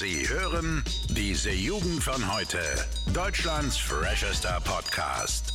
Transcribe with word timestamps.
Sie 0.00 0.26
hören 0.26 0.82
diese 1.10 1.50
Jugend 1.50 2.02
von 2.02 2.34
heute. 2.34 2.56
Deutschlands 3.12 3.76
freshester 3.76 4.58
Podcast. 4.64 5.52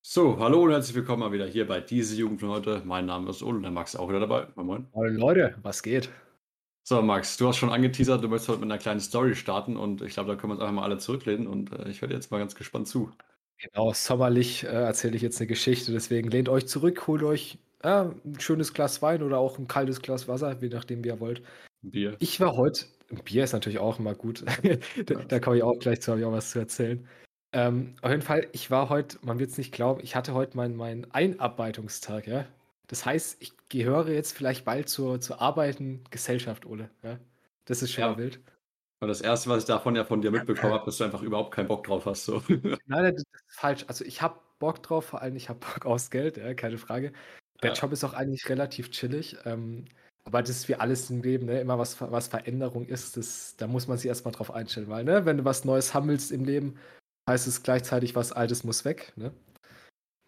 So, 0.00 0.38
hallo 0.38 0.62
und 0.62 0.70
herzlich 0.70 0.94
willkommen 0.94 1.18
mal 1.18 1.32
wieder 1.32 1.48
hier 1.48 1.66
bei 1.66 1.80
diese 1.80 2.14
Jugend 2.14 2.38
von 2.38 2.50
heute. 2.50 2.82
Mein 2.84 3.06
Name 3.06 3.28
ist 3.28 3.42
Ole 3.42 3.56
und 3.56 3.62
der 3.64 3.72
Max 3.72 3.94
ist 3.94 3.98
auch 3.98 4.08
wieder 4.08 4.20
dabei. 4.20 4.46
Moin, 4.54 4.66
moin. 4.68 4.88
Moin 4.92 5.16
Leute, 5.16 5.56
was 5.62 5.82
geht? 5.82 6.10
So, 6.84 7.02
Max, 7.02 7.38
du 7.38 7.48
hast 7.48 7.56
schon 7.56 7.70
angeteasert, 7.70 8.22
du 8.22 8.28
möchtest 8.28 8.50
heute 8.50 8.60
mit 8.60 8.70
einer 8.70 8.78
kleinen 8.78 9.00
Story 9.00 9.34
starten 9.34 9.76
und 9.76 10.00
ich 10.00 10.12
glaube, 10.12 10.30
da 10.30 10.36
können 10.36 10.52
wir 10.52 10.54
uns 10.54 10.62
einfach 10.62 10.74
mal 10.74 10.84
alle 10.84 10.98
zurücklehnen 10.98 11.48
und 11.48 11.72
äh, 11.72 11.88
ich 11.88 12.00
werde 12.02 12.14
jetzt 12.14 12.30
mal 12.30 12.38
ganz 12.38 12.54
gespannt 12.54 12.86
zu. 12.86 13.10
Genau, 13.58 13.92
sommerlich 13.92 14.62
äh, 14.62 14.68
erzähle 14.68 15.16
ich 15.16 15.22
jetzt 15.22 15.40
eine 15.40 15.48
Geschichte, 15.48 15.90
deswegen 15.90 16.30
lehnt 16.30 16.48
euch 16.48 16.68
zurück, 16.68 17.08
holt 17.08 17.24
euch 17.24 17.58
äh, 17.84 18.04
ein 18.24 18.40
schönes 18.40 18.72
Glas 18.72 19.02
Wein 19.02 19.22
oder 19.22 19.38
auch 19.38 19.58
ein 19.58 19.68
kaltes 19.68 20.00
Glas 20.02 20.26
Wasser, 20.26 20.56
je 20.60 20.68
nachdem, 20.68 21.04
wie 21.04 21.08
ihr 21.08 21.20
wollt. 21.20 21.42
Bier. 21.82 22.16
Ich 22.18 22.40
war 22.40 22.56
heute, 22.56 22.86
Bier 23.24 23.44
ist 23.44 23.52
natürlich 23.52 23.78
auch 23.78 23.98
immer 23.98 24.14
gut, 24.14 24.44
da, 25.06 25.14
da 25.14 25.38
komme 25.40 25.58
ich 25.58 25.62
auch 25.62 25.78
gleich 25.78 26.00
zu, 26.00 26.10
habe 26.10 26.20
ich 26.20 26.26
auch 26.26 26.32
was 26.32 26.50
zu 26.50 26.58
erzählen. 26.58 27.06
Ähm, 27.52 27.94
auf 28.02 28.10
jeden 28.10 28.22
Fall, 28.22 28.48
ich 28.52 28.70
war 28.70 28.88
heute, 28.88 29.18
man 29.22 29.38
wird 29.38 29.50
es 29.50 29.58
nicht 29.58 29.72
glauben, 29.72 30.00
ich 30.02 30.16
hatte 30.16 30.34
heute 30.34 30.56
meinen 30.56 30.76
mein 30.76 31.06
Einarbeitungstag, 31.12 32.26
ja. 32.26 32.46
Das 32.88 33.06
heißt, 33.06 33.36
ich 33.40 33.52
gehöre 33.68 34.08
jetzt 34.08 34.32
vielleicht 34.32 34.64
bald 34.64 34.88
zur, 34.88 35.20
zur 35.20 35.40
arbeitenden 35.40 36.04
Gesellschaft, 36.10 36.66
Ole. 36.66 36.90
Ja? 37.02 37.18
Das 37.64 37.82
ist 37.82 37.92
schon 37.92 38.02
Ja. 38.02 38.10
mal 38.10 38.18
wild. 38.18 38.40
Und 39.00 39.08
das 39.08 39.20
erste, 39.20 39.50
was 39.50 39.62
ich 39.62 39.66
davon 39.66 39.96
ja 39.96 40.04
von 40.04 40.22
dir 40.22 40.30
mitbekommen 40.30 40.72
habe, 40.72 40.84
dass 40.86 40.98
du 40.98 41.04
einfach 41.04 41.22
überhaupt 41.22 41.54
keinen 41.54 41.68
Bock 41.68 41.84
drauf 41.84 42.06
hast. 42.06 42.24
So. 42.24 42.42
Nein, 42.86 43.14
das 43.14 43.22
ist 43.22 43.26
falsch. 43.48 43.84
Also 43.88 44.04
ich 44.04 44.22
habe 44.22 44.38
Bock 44.58 44.82
drauf, 44.82 45.04
vor 45.06 45.20
allem 45.20 45.36
ich 45.36 45.48
habe 45.48 45.58
Bock 45.60 45.84
aufs 45.86 46.10
Geld, 46.10 46.36
ja, 46.36 46.54
keine 46.54 46.78
Frage. 46.78 47.12
Der 47.64 47.72
Ja. 47.72 47.80
Job 47.80 47.92
ist 47.92 48.04
auch 48.04 48.14
eigentlich 48.14 48.48
relativ 48.48 48.90
chillig. 48.90 49.36
Ähm, 49.44 49.86
aber 50.24 50.40
das 50.42 50.50
ist 50.50 50.68
wie 50.68 50.74
alles 50.74 51.10
im 51.10 51.22
Leben, 51.22 51.46
ne? 51.46 51.60
Immer 51.60 51.78
was, 51.78 52.00
was 52.00 52.28
Veränderung 52.28 52.86
ist, 52.86 53.16
das, 53.16 53.56
da 53.56 53.66
muss 53.66 53.88
man 53.88 53.98
sich 53.98 54.06
erstmal 54.08 54.32
drauf 54.32 54.50
einstellen, 54.52 54.88
weil, 54.88 55.04
ne, 55.04 55.26
wenn 55.26 55.38
du 55.38 55.44
was 55.44 55.64
Neues 55.64 55.94
willst 55.94 56.32
im 56.32 56.44
Leben, 56.44 56.78
heißt 57.28 57.46
es 57.46 57.62
gleichzeitig, 57.62 58.14
was 58.14 58.32
Altes 58.32 58.64
muss 58.64 58.84
weg, 58.84 59.12
ne? 59.16 59.32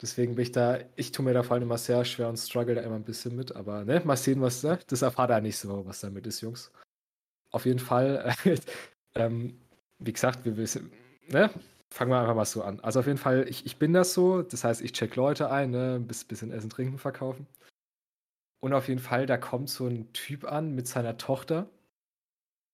Deswegen 0.03 0.35
bin 0.35 0.43
ich 0.43 0.53
da, 0.53 0.79
ich 0.97 1.13
tue 1.13 1.25
mir 1.25 1.33
da 1.33 1.43
vor 1.43 1.55
allem 1.55 1.63
immer 1.63 1.79
sehr 1.79 2.05
schwer 2.05 2.29
und 2.29 2.37
struggle 2.37 2.75
da 2.75 2.83
immer 2.83 2.97
ein 2.97 3.05
bisschen 3.05 3.35
mit, 3.35 3.57
aber 3.57 3.85
ne, 3.85 4.03
mal 4.05 4.17
sehen, 4.17 4.43
was, 4.43 4.63
ne? 4.63 4.79
Das 4.87 5.03
erfahrt 5.03 5.31
er 5.31 5.41
nicht 5.41 5.57
so, 5.59 5.87
was 5.87 6.01
damit 6.01 6.27
ist, 6.27 6.43
Jungs. 6.43 6.71
Auf 7.51 7.65
jeden 7.65 7.79
Fall, 7.79 8.35
äh, 8.45 8.57
ähm, 9.15 9.59
wie 9.99 10.13
gesagt, 10.13 10.45
wir 10.45 10.57
wissen, 10.59 10.93
ne? 11.29 11.51
Fangen 11.95 12.11
wir 12.11 12.21
einfach 12.21 12.35
mal 12.35 12.45
so 12.45 12.63
an. 12.63 12.81
Also 12.81 13.01
auf 13.01 13.07
jeden 13.07 13.19
Fall, 13.19 13.49
ich, 13.49 13.65
ich 13.65 13.79
bin 13.79 13.93
das 13.93 14.13
so, 14.13 14.43
das 14.43 14.65
heißt, 14.65 14.83
ich 14.83 14.93
check 14.93 15.17
Leute 15.17 15.51
ein, 15.51 15.71
ne, 15.71 15.97
ein 15.97 16.07
bis- 16.07 16.25
bisschen 16.25 16.51
Essen, 16.51 16.71
Trinken 16.71 16.99
verkaufen. 16.99 17.47
Und 18.61 18.73
auf 18.73 18.89
jeden 18.89 19.01
Fall, 19.01 19.27
da 19.27 19.37
kommt 19.37 19.71
so 19.71 19.87
ein 19.87 20.13
Typ 20.13 20.45
an 20.45 20.75
mit 20.75 20.89
seiner 20.89 21.17
Tochter 21.17 21.69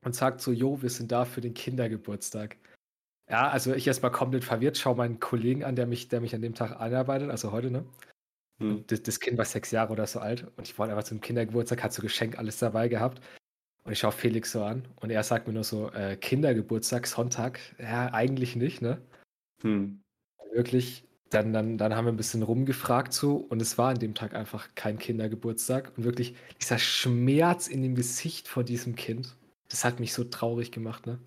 und 0.05 0.15
sagt 0.15 0.41
so, 0.41 0.53
jo, 0.53 0.83
wir 0.83 0.91
sind 0.91 1.13
da 1.13 1.25
für 1.25 1.41
den 1.41 1.55
Kindergeburtstag. 1.55 2.57
Ja, 3.31 3.49
also 3.49 3.73
ich 3.75 3.87
erstmal 3.87 4.11
komplett 4.11 4.45
verwirrt, 4.45 4.79
schau 4.79 4.95
meinen 4.95 5.21
Kollegen 5.21 5.65
an, 5.65 5.77
der 5.77 5.87
mich, 5.87 6.09
der 6.09 6.21
mich 6.21 6.35
an 6.35 6.43
dem 6.43 6.55
Tag 6.55 6.81
einarbeitet, 6.81 7.31
also 7.31 7.53
heute, 7.53 7.71
ne? 7.71 7.85
Hm. 8.59 8.85
Das, 8.89 9.03
das 9.03 9.21
Kind 9.21 9.39
war 9.39 9.45
sechs 9.45 9.71
Jahre 9.71 9.93
oder 9.93 10.07
so 10.07 10.21
alt 10.21 10.47
und 10.57 10.69
ich 10.69 10.79
wollte 10.79 10.93
einfach 10.93 11.07
zum 11.09 11.21
Kindergeburtstag, 11.21 11.83
hat 11.83 11.93
so 11.93 12.03
Geschenk 12.03 12.39
alles 12.39 12.59
dabei 12.59 12.89
gehabt. 12.89 13.23
Und 13.85 13.93
ich 13.93 13.99
schaue 13.99 14.13
Felix 14.13 14.53
so 14.53 14.63
an 14.63 14.87
und 14.97 15.11
er 15.11 15.23
sagt 15.25 15.49
mir 15.49 15.55
nur 15.55 15.65
so, 15.65 15.91
äh, 15.91 16.17
Kindergeburtstag, 16.17 17.07
Sonntag, 17.07 17.59
ja, 17.79 18.13
eigentlich 18.13 18.55
nicht, 18.55 18.81
ne? 18.81 19.03
Hm. 19.63 20.01
Wirklich, 20.53 21.05
dann, 21.31 21.53
dann, 21.53 21.79
dann 21.79 21.97
haben 21.97 22.05
wir 22.05 22.13
ein 22.13 22.17
bisschen 22.17 22.43
rumgefragt 22.43 23.13
so 23.13 23.37
und 23.37 23.61
es 23.61 23.79
war 23.79 23.91
an 23.91 23.99
dem 23.99 24.15
Tag 24.15 24.35
einfach 24.35 24.69
kein 24.75 24.99
Kindergeburtstag 24.99 25.93
und 25.97 26.05
wirklich 26.05 26.37
dieser 26.61 26.79
Schmerz 26.79 27.67
in 27.67 27.83
dem 27.83 27.95
Gesicht 27.95 28.47
vor 28.47 28.63
diesem 28.63 28.95
Kind, 28.95 29.35
das 29.69 29.85
hat 29.85 29.99
mich 29.99 30.13
so 30.13 30.25
traurig 30.25 30.71
gemacht, 30.71 31.07
ne? 31.07 31.19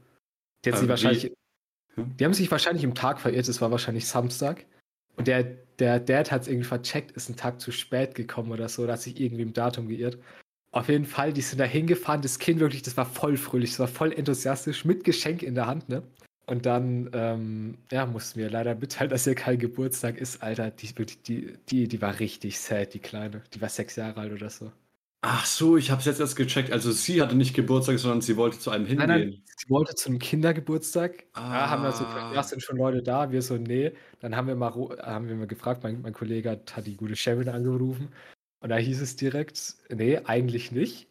Die, 0.63 0.71
hat 0.71 0.77
sich 0.77 0.85
wie- 0.85 0.89
wahrscheinlich, 0.89 1.33
Hm? 1.95 2.15
die 2.17 2.25
haben 2.25 2.33
sich 2.33 2.51
wahrscheinlich 2.51 2.83
im 2.83 2.95
Tag 2.95 3.19
verirrt, 3.19 3.49
es 3.49 3.59
war 3.59 3.71
wahrscheinlich 3.71 4.07
Samstag 4.07 4.65
und 5.17 5.27
der, 5.27 5.43
der 5.43 5.99
Dad 5.99 6.31
hat 6.31 6.43
es 6.43 6.47
irgendwie 6.47 6.67
vercheckt, 6.67 7.11
ist 7.11 7.27
einen 7.27 7.37
Tag 7.37 7.59
zu 7.59 7.71
spät 7.71 8.15
gekommen 8.15 8.51
oder 8.51 8.69
so, 8.69 8.83
oder 8.83 8.93
hat 8.93 9.01
sich 9.01 9.19
irgendwie 9.19 9.43
im 9.43 9.53
Datum 9.53 9.89
geirrt. 9.89 10.19
Auf 10.75 10.89
jeden 10.89 11.05
Fall, 11.05 11.31
die 11.31 11.39
sind 11.39 11.59
da 11.59 11.63
hingefahren, 11.63 12.21
das 12.21 12.37
Kind 12.37 12.59
wirklich, 12.59 12.81
das 12.81 12.97
war 12.97 13.05
voll 13.05 13.37
fröhlich, 13.37 13.69
das 13.69 13.79
war 13.79 13.87
voll 13.87 14.11
enthusiastisch, 14.11 14.83
mit 14.83 15.05
Geschenk 15.05 15.41
in 15.41 15.55
der 15.55 15.67
Hand, 15.67 15.87
ne? 15.87 16.03
Und 16.47 16.65
dann, 16.65 17.09
ähm, 17.13 17.77
ja, 17.93 18.05
mussten 18.05 18.41
wir 18.41 18.49
leider 18.49 18.75
mitteilen, 18.75 19.09
dass 19.09 19.23
hier 19.23 19.35
kein 19.35 19.57
Geburtstag 19.57 20.17
ist, 20.17 20.43
Alter. 20.43 20.71
Die, 20.71 20.93
die, 21.27 21.53
die, 21.69 21.87
die 21.87 22.01
war 22.01 22.19
richtig 22.19 22.59
sad, 22.59 22.93
die 22.93 22.99
Kleine. 22.99 23.41
Die 23.53 23.61
war 23.61 23.69
sechs 23.69 23.95
Jahre 23.95 24.19
alt 24.19 24.33
oder 24.33 24.49
so. 24.49 24.69
Ach 25.21 25.45
so, 25.45 25.77
ich 25.77 25.89
habe 25.89 25.99
es 26.01 26.05
jetzt 26.05 26.19
erst 26.19 26.35
gecheckt. 26.35 26.71
Also 26.71 26.91
sie 26.91 27.21
hatte 27.21 27.35
nicht 27.35 27.55
Geburtstag, 27.55 27.97
sondern 27.97 28.21
sie 28.21 28.35
wollte 28.35 28.59
zu 28.59 28.69
einem 28.69 28.85
hingehen. 28.85 29.07
Nein, 29.07 29.19
nein, 29.21 29.41
sie 29.55 29.69
wollte 29.69 29.95
zu 29.95 30.09
einem 30.09 30.19
Kindergeburtstag. 30.19 31.23
Ah. 31.33 31.53
Ja, 31.53 31.69
haben 31.69 31.83
wir 31.83 31.93
so 31.93 32.03
ja, 32.03 32.43
sind 32.43 32.61
schon 32.61 32.77
Leute 32.77 33.01
da? 33.01 33.31
Wir 33.31 33.41
so, 33.41 33.57
nee. 33.57 33.93
Dann 34.19 34.35
haben 34.35 34.47
wir 34.47 34.55
mal, 34.55 34.71
haben 35.01 35.27
wir 35.29 35.35
mal 35.35 35.47
gefragt, 35.47 35.83
mein, 35.83 36.01
mein 36.01 36.13
Kollege 36.13 36.51
hat, 36.51 36.75
hat 36.75 36.85
die 36.85 36.97
gute 36.97 37.15
Chefin 37.15 37.49
angerufen. 37.49 38.09
Und 38.59 38.69
da 38.69 38.77
hieß 38.77 39.01
es 39.01 39.15
direkt, 39.15 39.75
nee, 39.89 40.17
eigentlich 40.17 40.71
nicht. 40.71 41.07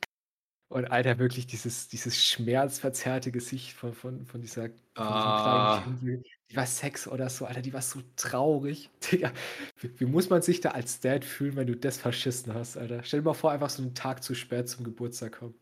Und 0.68 0.86
Alter, 0.90 1.18
wirklich 1.18 1.46
dieses, 1.46 1.88
dieses 1.88 2.22
schmerzverzerrte 2.24 3.30
Gesicht 3.32 3.72
von, 3.74 3.94
von, 3.94 4.26
von 4.26 4.40
dieser, 4.40 4.64
von 4.64 4.72
Ah. 4.96 5.82
kleinen 5.82 6.00
Kind. 6.00 6.26
Die 6.50 6.56
war 6.56 6.66
sechs 6.66 7.06
oder 7.08 7.28
so, 7.30 7.46
Alter, 7.46 7.62
die 7.62 7.72
war 7.72 7.82
so 7.82 8.00
traurig. 8.16 8.90
Digga, 9.12 9.32
wie, 9.80 10.00
wie 10.00 10.04
muss 10.06 10.30
man 10.30 10.42
sich 10.42 10.60
da 10.60 10.70
als 10.70 11.00
Dad 11.00 11.24
fühlen, 11.24 11.56
wenn 11.56 11.66
du 11.66 11.76
das 11.76 11.98
verschissen 11.98 12.54
hast, 12.54 12.76
Alter? 12.76 13.02
Stell 13.04 13.20
dir 13.20 13.24
mal 13.26 13.34
vor, 13.34 13.52
einfach 13.52 13.70
so 13.70 13.82
einen 13.82 13.94
Tag 13.94 14.22
zu 14.24 14.34
spät 14.34 14.68
zum 14.68 14.84
Geburtstag 14.84 15.38
kommen. 15.38 15.54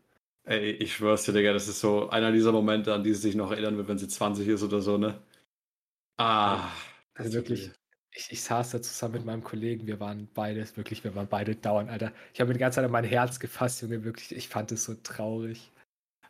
Ey, 0.45 0.71
ich 0.71 0.93
schwör's 0.95 1.23
dir, 1.25 1.33
Digga, 1.33 1.51
das 1.53 1.67
ist 1.67 1.79
so 1.81 2.09
einer 2.09 2.31
dieser 2.31 2.51
Momente, 2.53 2.93
an 2.93 3.03
die 3.03 3.13
sie 3.13 3.21
sich 3.21 3.35
noch 3.35 3.51
erinnern 3.51 3.77
wird, 3.77 3.87
wenn 3.89 3.97
sie 3.97 4.07
20 4.07 4.47
ist 4.47 4.63
oder 4.63 4.81
so, 4.81 4.97
ne? 4.97 5.21
Ah. 6.17 6.69
Also 7.15 7.33
wirklich. 7.33 7.71
Ich, 8.15 8.31
ich 8.31 8.41
saß 8.43 8.71
da 8.71 8.81
zusammen 8.81 9.15
mit 9.15 9.25
meinem 9.25 9.43
Kollegen, 9.43 9.87
wir 9.87 9.99
waren 9.99 10.27
beide, 10.33 10.65
wirklich, 10.75 11.03
wir 11.03 11.15
waren 11.15 11.27
beide 11.27 11.55
dauernd, 11.55 11.89
Alter. 11.89 12.11
Ich 12.33 12.39
habe 12.39 12.49
mir 12.49 12.53
die 12.53 12.59
ganze 12.59 12.77
Zeit 12.77 12.85
an 12.85 12.91
mein 12.91 13.03
Herz 13.03 13.39
gefasst, 13.39 13.81
Junge, 13.81 14.03
wirklich, 14.03 14.35
ich 14.35 14.47
fand 14.49 14.71
es 14.71 14.83
so 14.85 14.93
traurig. 14.95 15.71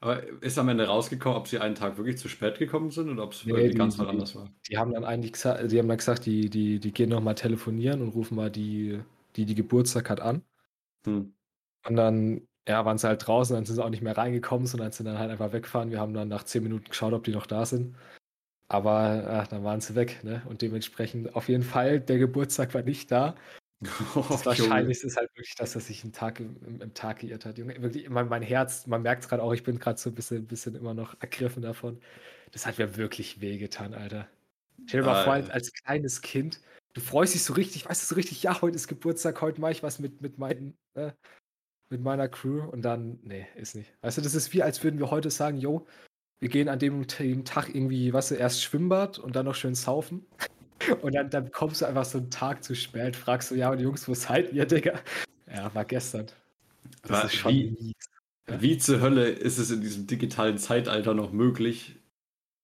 Aber 0.02 0.22
ist 0.42 0.58
am 0.60 0.68
Ende 0.68 0.86
rausgekommen, 0.86 1.38
ob 1.38 1.48
sie 1.48 1.60
einen 1.60 1.76
Tag 1.76 1.98
wirklich 1.98 2.18
zu 2.18 2.28
spät 2.28 2.60
gekommen 2.60 2.92
sind 2.92 3.10
oder 3.10 3.24
ob 3.24 3.32
es 3.32 3.46
Nee, 3.46 3.52
irgendwie 3.52 3.70
die- 3.72 3.78
ganz 3.78 3.96
die- 3.98 4.06
anders 4.06 4.36
war? 4.36 4.50
Die 4.70 4.78
haben 4.78 4.92
dann 4.94 5.06
eigentlich 5.06 5.32
gesagt, 5.34 5.72
die 5.72 5.80
haben 5.80 5.88
dann 5.88 5.98
gesagt, 5.98 6.26
die, 6.26 6.50
die, 6.50 6.80
die 6.80 6.92
gehen 6.92 7.10
nochmal 7.10 7.36
telefonieren 7.36 8.02
und 8.02 8.10
rufen 8.10 8.36
mal 8.36 8.52
die, 8.52 9.00
die, 9.38 9.46
die 9.46 9.56
Geburtstag 9.56 10.10
hat 10.10 10.20
an. 10.20 10.42
Hm. 11.06 11.34
Und 11.88 11.96
dann, 11.96 12.42
ja, 12.68 12.84
waren 12.86 12.98
sie 12.98 13.08
halt 13.08 13.26
draußen, 13.26 13.56
dann 13.56 13.66
sind 13.66 13.76
sie 13.76 13.84
auch 13.84 13.90
nicht 13.90 14.04
mehr 14.04 14.18
reingekommen, 14.18 14.68
sondern 14.68 14.92
sind 14.92 15.06
dann 15.06 15.20
halt 15.20 15.32
einfach 15.32 15.54
weggefahren. 15.54 15.90
Wir 15.92 16.00
haben 16.02 16.14
dann 16.14 16.28
nach 16.28 16.44
zehn 16.44 16.64
Minuten 16.64 16.86
geschaut, 16.90 17.14
ob 17.14 17.24
die 17.24 17.32
noch 17.32 17.46
da 17.46 17.66
sind. 17.66 17.96
Aber 18.74 19.24
ach, 19.28 19.48
dann 19.48 19.64
waren 19.64 19.82
sie 19.82 19.94
weg, 19.94 20.24
ne? 20.24 20.42
Und 20.48 20.64
dementsprechend 20.64 21.36
auf 21.36 21.48
jeden 21.48 21.62
Fall, 21.62 22.00
der 22.00 22.18
Geburtstag 22.18 22.74
war 22.74 22.82
nicht 22.82 23.12
da. 23.12 23.36
Das 24.16 24.46
Wahrscheinlichste 24.48 25.08
ist 25.08 25.18
halt 25.18 25.30
wirklich, 25.36 25.54
dass 25.56 25.76
er 25.76 25.82
sich 25.82 26.04
einen 26.04 26.14
Tag 26.14 26.40
im, 26.40 26.56
im, 26.66 26.82
im 26.82 26.94
Tag 26.96 27.20
geirrt 27.20 27.46
hat. 27.46 27.60
Junge, 27.60 27.80
wirklich, 27.84 28.10
mein, 28.10 28.30
mein 28.30 28.42
Herz, 28.42 28.88
man 28.88 29.04
merkt 29.04 29.24
es 29.24 29.30
gerade 29.30 29.44
auch, 29.44 29.54
ich 29.54 29.64
bin 29.64 29.78
gerade 29.78 30.00
so 30.00 30.10
ein 30.10 30.16
bisschen, 30.16 30.48
bisschen 30.48 30.74
immer 30.74 30.96
noch 30.96 31.22
ergriffen 31.22 31.62
davon. 31.62 32.00
Das 32.52 32.66
hat 32.66 32.80
mir 32.80 32.98
wirklich 32.98 33.42
wehgetan, 33.42 33.94
Alter. 33.94 34.28
Stell 34.88 35.02
dir 35.02 35.06
mal 35.06 35.24
vor, 35.24 35.34
als 35.34 35.72
kleines 35.74 36.22
Kind, 36.22 36.60
du 36.94 37.02
freust 37.02 37.36
dich 37.36 37.44
so 37.44 37.54
richtig, 37.54 37.88
weißt 37.88 38.02
du, 38.02 38.08
so 38.08 38.16
richtig, 38.16 38.42
ja, 38.42 38.60
heute 38.62 38.76
ist 38.76 38.88
Geburtstag, 38.88 39.40
heute 39.42 39.62
mache 39.62 39.74
ich 39.74 39.84
was 39.84 40.00
mit, 40.00 40.22
mit, 40.22 40.40
meinen, 40.40 40.76
äh, 40.96 41.12
mit 41.90 42.02
meiner 42.02 42.28
Crew 42.28 42.64
und 42.72 42.82
dann, 42.82 43.20
nee, 43.22 43.46
ist 43.56 43.76
nicht. 43.76 43.94
Weißt 44.02 44.18
du, 44.18 44.22
das 44.22 44.34
ist 44.34 44.52
wie, 44.54 44.64
als 44.64 44.84
würden 44.84 45.00
wir 45.00 45.12
heute 45.12 45.30
sagen, 45.30 45.58
yo, 45.58 45.86
wir 46.40 46.50
gehen 46.50 46.70
an 46.70 46.80
dem, 46.80 47.06
dem 47.08 47.46
Tag 47.46 47.74
irgendwie, 47.74 48.12
weißt 48.12 48.32
du, 48.32 48.36
erst 48.36 48.64
Schwimmbad 48.64 49.20
und 49.20 49.36
dann 49.36 49.46
noch 49.46 49.56
schön 49.56 49.76
saufen. 49.76 50.26
Und 51.02 51.16
dann, 51.16 51.30
dann 51.30 51.52
kommst 51.52 51.82
du 51.82 51.86
einfach 51.86 52.04
so 52.04 52.18
einen 52.18 52.30
Tag 52.30 52.64
zu 52.64 52.76
spät, 52.76 53.16
fragst 53.16 53.52
du, 53.52 53.56
ja, 53.56 53.72
und 53.72 53.80
Jungs, 53.80 54.08
wo 54.10 54.14
seid 54.14 54.52
ihr, 54.52 54.66
Digga? 54.66 55.00
Ja, 55.54 55.74
war 55.74 55.86
gestern. 55.86 56.28
Das 57.04 57.12
War- 57.12 57.26
ist 57.26 57.36
schon 57.36 57.52
wie-. 57.54 57.94
Ja. 58.50 58.62
Wie 58.62 58.78
zur 58.78 59.00
Hölle 59.00 59.30
ist 59.30 59.58
es 59.58 59.72
in 59.72 59.80
diesem 59.80 60.06
digitalen 60.06 60.58
Zeitalter 60.58 61.14
noch 61.14 61.32
möglich, 61.32 61.96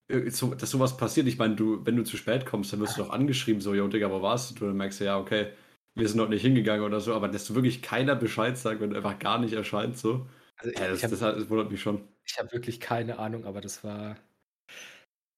äh, 0.09 0.29
so- 0.29 0.53
dass 0.53 0.71
sowas 0.71 0.97
passiert? 0.97 1.27
Ich 1.27 1.37
meine, 1.37 1.55
du, 1.55 1.85
wenn 1.85 1.95
du 1.95 2.03
zu 2.03 2.17
spät 2.17 2.45
kommst, 2.45 2.73
dann 2.73 2.81
wirst 2.81 2.97
du 2.97 3.03
doch 3.03 3.11
angeschrieben, 3.11 3.61
so, 3.61 3.73
jo, 3.73 3.87
Digga, 3.87 4.11
wo 4.11 4.21
warst 4.21 4.59
du? 4.59 4.65
Dann 4.65 4.75
merkst 4.75 4.99
du, 4.99 5.05
ja, 5.05 5.17
okay, 5.17 5.53
wir 5.95 6.07
sind 6.09 6.17
noch 6.17 6.27
nicht 6.27 6.41
hingegangen 6.41 6.83
oder 6.83 6.99
so, 6.99 7.13
aber 7.13 7.29
dass 7.29 7.45
du 7.45 7.55
wirklich 7.55 7.81
keiner 7.81 8.15
Bescheid 8.17 8.57
sagt, 8.57 8.81
wenn 8.81 8.89
du 8.89 8.97
einfach 8.97 9.19
gar 9.19 9.39
nicht 9.39 9.53
erscheinst, 9.53 10.01
so. 10.01 10.27
Also 10.59 10.71
ich, 10.71 10.79
Ja, 10.79 10.87
das, 10.89 10.97
ich 10.97 11.03
habe 11.03 11.15
das, 11.15 11.19
das 11.19 11.49
wundert 11.49 11.71
mich 11.71 11.81
schon. 11.81 12.07
ich 12.25 12.37
hab 12.37 12.51
wirklich 12.51 12.79
keine 12.79 13.17
Ahnung, 13.17 13.45
aber 13.45 13.61
das 13.61 13.83
war. 13.83 14.17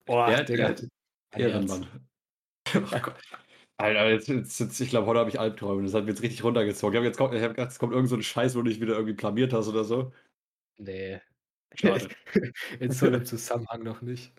Boah, 0.05 0.29
Ja, 0.31 0.43
Digga. 0.43 0.75
Ehrenmann. 1.35 1.87
Oh 2.73 2.99
Gott. 3.01 3.15
Alter, 3.77 4.09
jetzt, 4.09 4.27
jetzt, 4.29 4.59
jetzt, 4.59 4.79
ich 4.79 4.89
glaube, 4.89 5.07
heute 5.07 5.19
habe 5.19 5.29
ich 5.29 5.39
Albträume. 5.39 5.83
Das 5.83 5.93
hat 5.93 6.05
mich 6.05 6.11
jetzt 6.13 6.21
richtig 6.21 6.43
runtergezogen. 6.43 6.93
Ich 6.93 6.97
habe 6.97 7.07
jetzt 7.07 7.17
kommt, 7.17 7.33
ich 7.33 7.41
hab 7.41 7.55
gedacht, 7.55 7.71
es 7.71 7.79
kommt 7.79 7.93
irgend 7.93 8.07
so 8.07 8.15
ein 8.15 8.23
Scheiß, 8.23 8.55
wo 8.55 8.61
du 8.61 8.69
dich 8.69 8.79
wieder 8.79 8.93
irgendwie 8.93 9.13
blamiert 9.13 9.51
hast 9.51 9.67
oder 9.67 9.83
so. 9.83 10.13
Nee. 10.77 11.19
Schade. 11.73 12.07
In 12.79 12.91
so 12.91 13.07
einem 13.07 13.25
Zusammenhang 13.25 13.83
noch 13.83 14.01
nicht. 14.01 14.33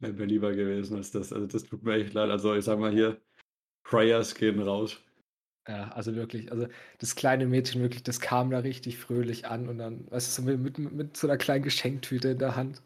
Wäre 0.00 0.12
mir 0.12 0.26
lieber 0.26 0.52
gewesen 0.52 0.96
als 0.96 1.12
das. 1.12 1.32
Also, 1.32 1.46
das 1.46 1.64
tut 1.64 1.82
mir 1.82 1.94
echt 1.94 2.12
leid. 2.12 2.30
Also, 2.30 2.54
ich 2.54 2.64
sag 2.64 2.78
mal 2.78 2.90
hier, 2.92 3.20
Prayers 3.84 4.34
gehen 4.34 4.60
raus. 4.60 5.00
Ja, 5.68 5.90
also 5.90 6.14
wirklich, 6.14 6.50
also 6.50 6.66
das 6.98 7.14
kleine 7.14 7.46
Mädchen 7.46 7.82
wirklich, 7.82 8.02
das 8.02 8.20
kam 8.20 8.50
da 8.50 8.60
richtig 8.60 8.96
fröhlich 8.96 9.46
an 9.46 9.68
und 9.68 9.76
dann, 9.76 10.10
weißt 10.10 10.38
du, 10.38 10.42
so 10.42 10.56
mit, 10.56 10.78
mit, 10.78 11.16
so 11.16 11.28
einer 11.28 11.36
kleinen 11.36 11.62
Geschenktüte 11.62 12.30
in 12.30 12.38
der 12.38 12.56
Hand. 12.56 12.80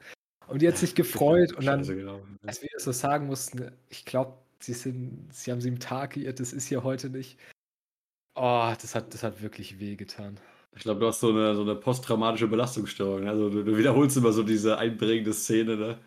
Und 0.49 0.62
die 0.62 0.69
hat 0.69 0.76
sich 0.76 0.96
gefreut 0.96 1.52
und 1.52 1.64
dann, 1.64 1.84
genau. 1.84 2.20
als 2.44 2.61
wir 2.61 2.69
das 2.75 2.82
so 2.82 2.90
sagen 2.90 3.29
mussten, 3.29 3.70
ich 3.88 4.05
glaube, 4.05 4.37
sie 4.58 4.73
sind, 4.73 5.32
sie 5.32 5.52
haben 5.52 5.61
sie 5.61 5.69
im 5.69 5.79
Tag 5.79 6.14
geirrt, 6.14 6.40
das 6.40 6.52
ist 6.52 6.67
hier 6.67 6.82
heute 6.82 7.08
nicht. 7.08 7.38
Oh, 8.34 8.73
das 8.81 8.96
hat, 8.96 9.14
das 9.14 9.23
hat 9.23 9.43
wirklich 9.43 9.79
wehgetan. 9.79 10.40
Ich 10.75 10.82
glaube, 10.82 11.00
du 11.00 11.06
hast 11.06 11.20
so 11.20 11.31
eine, 11.31 11.55
so 11.55 11.62
eine 11.62 11.76
posttraumatische 11.76 12.49
Belastungsstörung. 12.49 13.29
Also 13.29 13.49
du, 13.49 13.62
du 13.62 13.76
wiederholst 13.76 14.17
immer 14.17 14.32
so 14.32 14.43
diese 14.43 14.79
einprägende 14.79 15.32
Szene, 15.32 15.76
ne? 15.76 15.99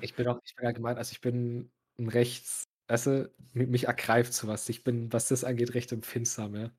Ich 0.00 0.14
bin 0.14 0.26
auch, 0.26 0.40
ich 0.44 0.56
bin 0.56 0.66
allgemein, 0.66 0.96
also 0.96 1.12
ich 1.12 1.20
bin 1.20 1.70
ein 1.98 2.08
rechts, 2.08 2.64
weißt 2.92 3.06
du, 3.06 3.30
mich, 3.54 3.84
ergreift 3.86 4.34
sowas. 4.34 4.68
Ich 4.68 4.84
bin, 4.84 5.12
was 5.12 5.28
das 5.28 5.44
angeht, 5.44 5.74
recht 5.74 5.92
empfindsam, 5.92 6.54
ja. 6.56 6.70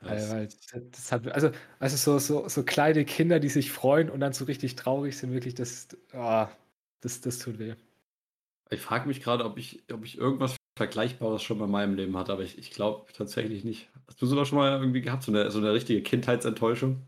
Weil, 0.00 0.16
Das- 0.16 0.30
weil 0.30 0.48
das, 0.90 1.12
hat, 1.12 1.28
also, 1.32 1.52
also 1.80 1.96
so, 1.96 2.18
so, 2.20 2.48
so 2.48 2.64
kleine 2.64 3.04
Kinder, 3.04 3.40
die 3.40 3.48
sich 3.50 3.72
freuen 3.72 4.10
und 4.10 4.20
dann 4.20 4.32
so 4.34 4.46
richtig 4.46 4.76
traurig 4.76 5.16
sind, 5.18 5.32
wirklich, 5.32 5.54
das, 5.54 5.88
ah, 6.14 6.50
das, 7.02 7.20
das 7.22 7.38
tut 7.40 7.58
weh. 7.58 7.74
Ich 8.70 8.80
frage 8.80 9.06
mich 9.06 9.20
gerade, 9.22 9.44
ob 9.44 9.58
ich, 9.58 9.84
ob 9.92 10.04
ich 10.04 10.16
irgendwas 10.18 10.56
Vergleichbares 10.78 11.42
schon 11.42 11.58
mal 11.58 11.66
in 11.66 11.70
meinem 11.70 11.94
Leben 11.94 12.16
hatte, 12.16 12.32
aber 12.32 12.42
ich, 12.42 12.58
ich 12.58 12.70
glaube 12.70 13.12
tatsächlich 13.12 13.64
nicht. 13.64 13.90
Hast 14.06 14.20
du 14.22 14.26
sowas 14.26 14.48
schon 14.48 14.58
mal 14.58 14.78
irgendwie 14.80 15.02
gehabt? 15.02 15.22
So 15.22 15.32
eine, 15.32 15.50
so 15.50 15.58
eine 15.58 15.72
richtige 15.72 16.02
Kindheitsenttäuschung? 16.02 17.06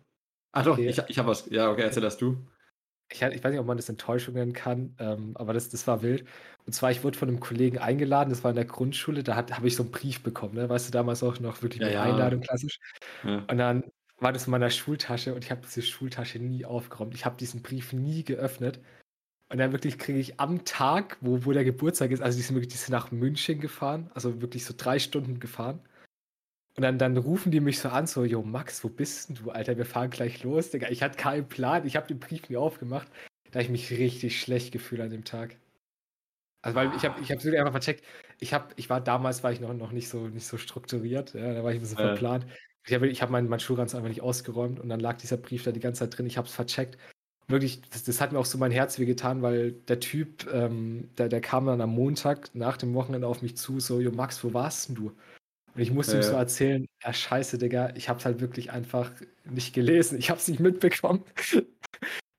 Ah 0.53 0.63
doch, 0.63 0.79
Okay. 0.79 0.89
ich, 0.91 0.99
ich 1.09 1.19
habe 1.19 1.29
was. 1.31 1.47
Ja, 1.51 1.71
okay, 1.71 1.83
erzähl 1.83 2.03
das 2.03 2.19
du. 2.19 2.39
Ich, 3.15 3.23
ich 3.23 3.45
weiß 3.45 3.51
nicht, 3.53 3.61
ob 3.61 3.67
man 3.67 3.77
das 3.77 3.89
Enttäuschung 3.89 4.35
nennen 4.35 4.53
kann, 4.53 4.95
ähm, 4.99 5.37
aber 5.37 5.53
das, 5.53 5.69
das 5.69 5.87
war 5.87 6.03
wild. 6.03 6.27
Und 6.67 6.73
zwar, 6.73 6.91
ich 6.91 7.05
wurde 7.05 7.17
von 7.17 7.29
einem 7.29 7.41
Kollegen 7.41 7.79
eingeladen, 7.79 8.31
das 8.31 8.43
war 8.43 8.51
in 8.51 8.57
der 8.57 8.65
Grundschule, 8.65 9.23
da 9.23 9.37
habe 9.37 9.69
ich 9.69 9.77
so 9.77 9.85
einen 9.85 9.93
Brief 9.93 10.23
bekommen, 10.23 10.55
ne? 10.55 10.69
weißt 10.69 10.89
du, 10.89 10.93
damals 10.93 11.23
auch 11.23 11.39
noch 11.41 11.63
wirklich 11.63 11.81
Ja, 11.81 11.87
mit 11.87 11.95
ja. 11.95 12.03
Einladung 12.03 12.41
klassisch. 12.41 12.81
Ja. 13.23 13.45
Und 13.49 13.59
dann 13.59 13.85
war 14.19 14.33
das 14.33 14.47
in 14.47 14.51
meiner 14.51 14.71
Schultasche 14.71 15.35
und 15.35 15.45
ich 15.45 15.51
habe 15.51 15.63
diese 15.65 15.83
Schultasche 15.83 16.39
nie 16.39 16.65
aufgeräumt. 16.65 17.15
Ich 17.15 17.25
habe 17.25 17.37
diesen 17.37 17.63
Brief 17.63 17.93
nie 17.93 18.25
geöffnet. 18.25 18.81
Und 19.51 19.59
dann 19.59 19.73
wirklich 19.73 19.99
kriege 19.99 20.19
ich 20.19 20.41
am 20.41 20.65
Tag, 20.65 21.19
wo, 21.21 21.45
wo 21.45 21.53
der 21.53 21.65
Geburtstag 21.65 22.11
ist, 22.11 22.23
also 22.23 22.37
die 22.37 22.43
sind 22.43 22.57
wirklich 22.57 22.73
die 22.73 22.79
sind 22.79 22.93
nach 22.93 23.13
München 23.13 23.61
gefahren, 23.61 24.11
also 24.15 24.41
wirklich 24.43 24.65
so 24.65 24.75
drei 24.77 24.99
Stunden 24.99 25.39
gefahren. 25.41 25.81
Und 26.77 26.83
dann, 26.83 26.99
dann 26.99 27.17
rufen 27.17 27.53
die 27.53 27.61
mich 27.61 27.79
so 27.79 27.89
an, 27.89 28.07
so, 28.07 28.25
jo, 28.25 28.43
Max, 28.43 28.83
wo 28.83 28.89
bist 28.89 29.29
denn 29.29 29.37
du, 29.37 29.51
Alter? 29.51 29.77
Wir 29.77 29.87
fahren 29.87 30.11
gleich 30.11 30.43
los, 30.43 30.71
Digga. 30.71 30.89
Ich 30.91 31.03
hatte 31.03 31.17
keinen 31.17 31.49
Plan, 31.49 31.87
ich 31.87 31.95
habe 31.95 32.09
den 32.09 32.19
Brief 32.19 32.49
nie 32.49 32.57
aufgemacht. 32.57 33.09
Da 33.51 33.61
habe 33.61 33.63
ich 33.63 33.71
mich 33.71 33.91
richtig 33.93 34.41
schlecht 34.41 34.73
gefühlt 34.73 35.01
an 35.01 35.11
dem 35.11 35.25
Tag. 35.25 35.57
Also, 36.63 36.77
weil 36.77 36.91
ich 36.97 37.05
habe 37.05 37.21
ich 37.21 37.31
hab 37.31 37.45
wirklich 37.45 37.61
einfach 37.61 37.73
vercheckt, 37.73 38.05
ich, 38.41 38.55
hab, 38.55 38.73
ich 38.77 38.91
war 38.91 39.01
damals, 39.01 39.45
war 39.45 39.53
ich 39.53 39.61
noch, 39.61 39.73
noch 39.75 39.93
nicht, 39.93 40.09
so, 40.09 40.29
nicht 40.29 40.47
so 40.47 40.57
strukturiert, 40.57 41.35
ja, 41.35 41.53
da 41.53 41.63
war 41.63 41.71
ich 41.71 41.79
ein 41.79 41.83
bisschen 41.83 41.99
Ja. 41.99 42.07
verplant. 42.09 42.47
Ich 42.87 42.95
habe 42.95 43.07
ich 43.07 43.23
hab 43.23 43.31
meinen 43.31 43.49
mein 43.49 43.61
Schulranz 43.61 43.95
einfach 43.95 44.09
nicht 44.09 44.23
ausgeräumt 44.23 44.81
und 44.81 44.89
dann 44.89 45.01
lag 45.01 45.17
dieser 45.19 45.37
Brief 45.37 45.63
da 45.63 45.73
die 45.73 45.81
ganze 45.81 46.01
Zeit 46.01 46.19
drin. 46.19 46.27
Ich 46.27 46.37
habe 46.39 46.49
es 46.49 46.55
vercheckt. 46.55 46.99
Wirklich, 47.49 47.83
das, 47.91 48.05
das 48.05 48.21
hat 48.21 48.33
mir 48.33 48.39
auch 48.39 48.47
so 48.47 48.59
mein 48.59 48.73
Herz 48.73 48.99
wehgetan, 48.99 49.43
weil 49.43 49.73
der 49.73 50.01
Typ, 50.01 50.51
ähm, 50.53 51.11
der, 51.19 51.29
der 51.29 51.41
kam 51.43 51.67
dann 51.67 51.81
am 51.83 51.91
Montag 51.91 52.55
nach 52.55 52.79
dem 52.79 52.95
Wochenende 52.95 53.27
auf 53.29 53.43
mich 53.43 53.57
zu, 53.57 53.79
so, 53.79 54.01
jo 54.01 54.11
Max, 54.11 54.43
wo 54.43 54.55
warst 54.55 54.89
denn 54.89 54.97
du? 54.97 55.13
Und 55.75 55.81
ich 55.81 55.91
musste 55.93 56.13
ihm 56.15 56.23
Ja. 56.23 56.23
so 56.23 56.37
erzählen, 56.37 56.87
ja 57.03 57.13
scheiße, 57.13 57.59
Digga, 57.59 57.95
ich 57.97 58.09
hab's 58.09 58.25
halt 58.25 58.41
wirklich 58.41 58.71
einfach 58.71 59.11
nicht 59.45 59.75
gelesen, 59.75 60.19
ich 60.19 60.31
hab's 60.31 60.49
nicht 60.49 60.61
mitbekommen. 60.61 61.25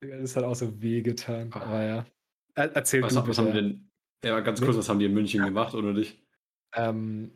Das 0.02 0.36
hat 0.36 0.44
auch 0.44 0.54
so 0.56 0.82
wehgetan, 0.84 1.50
Ah. 1.54 1.62
aber 1.62 1.84
ja. 1.84 2.06
Er, 2.54 2.76
erzähl 2.76 3.02
Was, 3.02 3.16
du 3.16 3.28
was 3.28 3.38
haben 3.40 3.48
die 3.48 3.54
denn? 3.54 3.90
Ja, 4.24 4.40
ganz 4.42 4.62
kurz, 4.62 4.78
was 4.78 4.88
haben 4.88 5.00
die 5.00 5.06
in 5.06 5.14
München 5.16 5.44
gemacht 5.44 5.74
ohne 5.74 5.96
dich? 5.96 6.22
Ähm, 6.76 7.32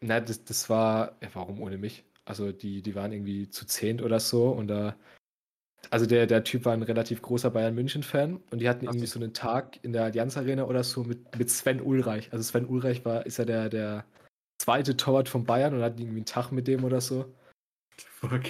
na, 0.00 0.18
das, 0.20 0.42
das 0.44 0.70
war, 0.70 1.16
ja, 1.20 1.28
warum 1.34 1.60
ohne 1.60 1.76
mich? 1.76 2.04
Also 2.24 2.50
die, 2.52 2.80
die 2.82 2.94
waren 2.94 3.12
irgendwie 3.12 3.50
zu 3.50 3.66
zehnt 3.66 4.00
oder 4.00 4.20
so 4.20 4.48
und 4.48 4.68
da, 4.68 4.96
also 5.90 6.06
der, 6.06 6.26
der 6.26 6.44
Typ 6.44 6.64
war 6.64 6.72
ein 6.72 6.82
relativ 6.82 7.20
großer 7.20 7.50
Bayern 7.50 7.74
München-Fan 7.74 8.40
und 8.50 8.58
die 8.60 8.68
hatten 8.70 8.86
irgendwie 8.86 9.06
so. 9.06 9.18
so 9.18 9.24
einen 9.24 9.34
Tag 9.34 9.78
in 9.84 9.92
der 9.92 10.04
Allianz 10.04 10.36
Arena 10.38 10.64
oder 10.64 10.84
so 10.84 11.04
mit, 11.04 11.36
mit 11.38 11.50
Sven 11.50 11.80
Ulreich. 11.82 12.32
Also 12.32 12.42
Sven 12.42 12.66
Ulreich 12.66 13.04
war, 13.04 13.26
ist 13.26 13.36
ja 13.38 13.44
der, 13.44 13.68
der 13.68 14.04
zweite 14.68 14.98
Torwart 14.98 15.30
von 15.30 15.44
Bayern 15.44 15.72
und 15.74 15.82
hatten 15.82 15.98
irgendwie 15.98 16.18
einen 16.18 16.26
Tag 16.26 16.52
mit 16.52 16.68
dem 16.68 16.84
oder 16.84 17.00
so. 17.00 17.34
Fuck. 17.96 18.42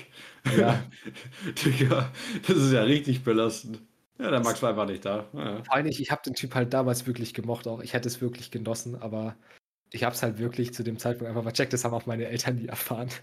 Ja. 0.57 0.83
Digga, 1.65 2.11
das 2.45 2.57
ist 2.57 2.73
ja 2.73 2.83
richtig 2.83 3.23
belastend. 3.23 3.83
Ja, 4.19 4.33
der 4.33 4.41
Max 4.41 4.61
war 4.61 4.71
einfach 4.71 4.89
nicht 4.89 5.05
da. 5.05 5.29
Ja. 5.33 5.63
Vor 5.63 5.75
allem, 5.75 5.87
ich, 5.87 6.01
ich 6.01 6.11
habe 6.11 6.23
den 6.27 6.35
Typ 6.35 6.57
halt 6.57 6.75
damals 6.75 7.07
wirklich 7.07 7.35
gemocht 7.35 7.69
auch. 7.69 7.81
Ich 7.81 7.93
hätte 7.93 8.09
es 8.09 8.21
wirklich 8.21 8.51
genossen, 8.51 9.01
aber 9.01 9.37
ich 9.93 10.03
habe 10.03 10.13
es 10.13 10.23
halt 10.25 10.39
wirklich 10.39 10.75
zu 10.75 10.83
dem 10.83 10.99
Zeitpunkt 10.99 11.29
einfach 11.29 11.45
vercheckt. 11.45 11.73
Das 11.73 11.85
haben 11.85 11.95
auch 11.95 12.07
meine 12.07 12.27
Eltern 12.27 12.57
nie 12.57 12.67
erfahren. 12.67 13.09